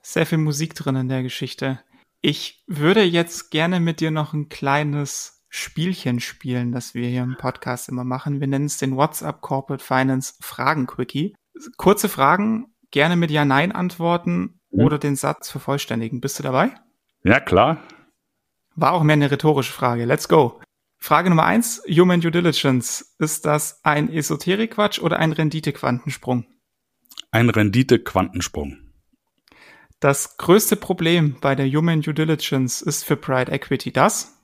sehr 0.09 0.25
viel 0.25 0.39
Musik 0.39 0.75
drin 0.75 0.97
in 0.97 1.09
der 1.09 1.23
Geschichte. 1.23 1.81
Ich 2.23 2.65
würde 2.67 3.03
jetzt 3.03 3.51
gerne 3.51 3.79
mit 3.79 4.01
dir 4.01 4.11
noch 4.11 4.33
ein 4.33 4.49
kleines 4.49 5.45
Spielchen 5.51 6.19
spielen, 6.19 6.73
das 6.73 6.95
wir 6.95 7.09
hier 7.09 7.23
im 7.23 7.37
Podcast 7.37 7.91
immer 7.91 8.05
machen. 8.05 8.41
Wir 8.41 8.47
nennen 8.47 8.65
es 8.65 8.79
den 8.79 8.97
WhatsApp 8.97 9.43
Corporate 9.43 9.85
Finance 9.85 10.35
Fragen 10.41 10.87
Quickie. 10.87 11.37
Kurze 11.77 12.09
Fragen, 12.09 12.75
gerne 12.91 13.17
mit 13.17 13.31
Ja-Nein 13.31 13.71
antworten 13.73 14.61
mhm. 14.71 14.85
oder 14.85 14.99
den 14.99 15.15
Satz 15.15 15.51
vervollständigen. 15.51 16.21
Bist 16.23 16.39
du 16.39 16.43
dabei? 16.43 16.73
Ja, 17.23 17.39
klar. 17.39 17.83
War 18.77 18.93
auch 18.93 19.03
mehr 19.03 19.15
eine 19.15 19.31
rhetorische 19.31 19.73
Frage. 19.73 20.07
Let's 20.07 20.29
go. 20.29 20.61
Frage 20.97 21.29
Nummer 21.29 21.45
eins, 21.45 21.83
Human 21.87 22.21
Due 22.23 22.31
Diligence. 22.31 23.15
Ist 23.19 23.45
das 23.45 23.85
ein 23.85 24.11
Esoterik-Quatsch 24.11 25.01
oder 25.01 25.19
ein 25.19 25.33
Rendite-Quantensprung? 25.33 26.47
Ein 27.31 27.51
Rendite-Quantensprung. 27.51 28.88
Das 30.01 30.37
größte 30.37 30.77
Problem 30.77 31.37
bei 31.41 31.57
der 31.57 31.67
Human 31.67 32.03
Due 32.03 32.15
Diligence 32.15 32.83
ist 32.83 33.05
für 33.05 33.17
Pride 33.17 33.51
Equity 33.51 33.93
das? 33.93 34.39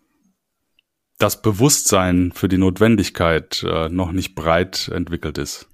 Das 1.18 1.42
Bewusstsein 1.42 2.32
für 2.32 2.48
die 2.48 2.58
Notwendigkeit 2.58 3.62
äh, 3.62 3.88
noch 3.88 4.10
nicht 4.10 4.34
breit 4.34 4.88
entwickelt 4.88 5.38
ist. 5.38 5.68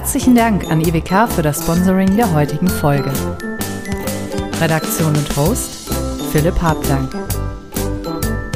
Herzlichen 0.00 0.36
Dank 0.36 0.70
an 0.70 0.80
IWK 0.80 1.28
für 1.28 1.42
das 1.42 1.60
Sponsoring 1.60 2.16
der 2.16 2.32
heutigen 2.32 2.68
Folge. 2.68 3.10
Redaktion 4.60 5.08
und 5.08 5.36
Host 5.36 5.90
Philipp 6.30 6.62
Habdank. 6.62 7.12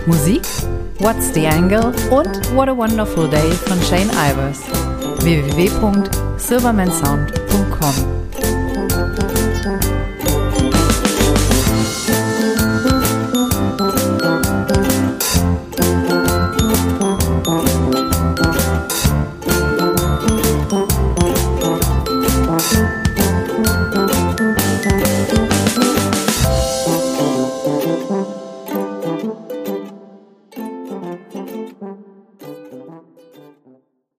Musik 0.07 0.43
What's 1.01 1.35
the 1.35 1.49
Angle 1.49 1.93
und 2.13 2.55
What 2.55 2.69
a 2.69 2.77
Wonderful 2.77 3.29
Day 3.29 3.51
von 3.51 3.83
Shane 3.83 4.13
Ivers. 4.13 4.61
www.silvermansound.com 5.25 8.12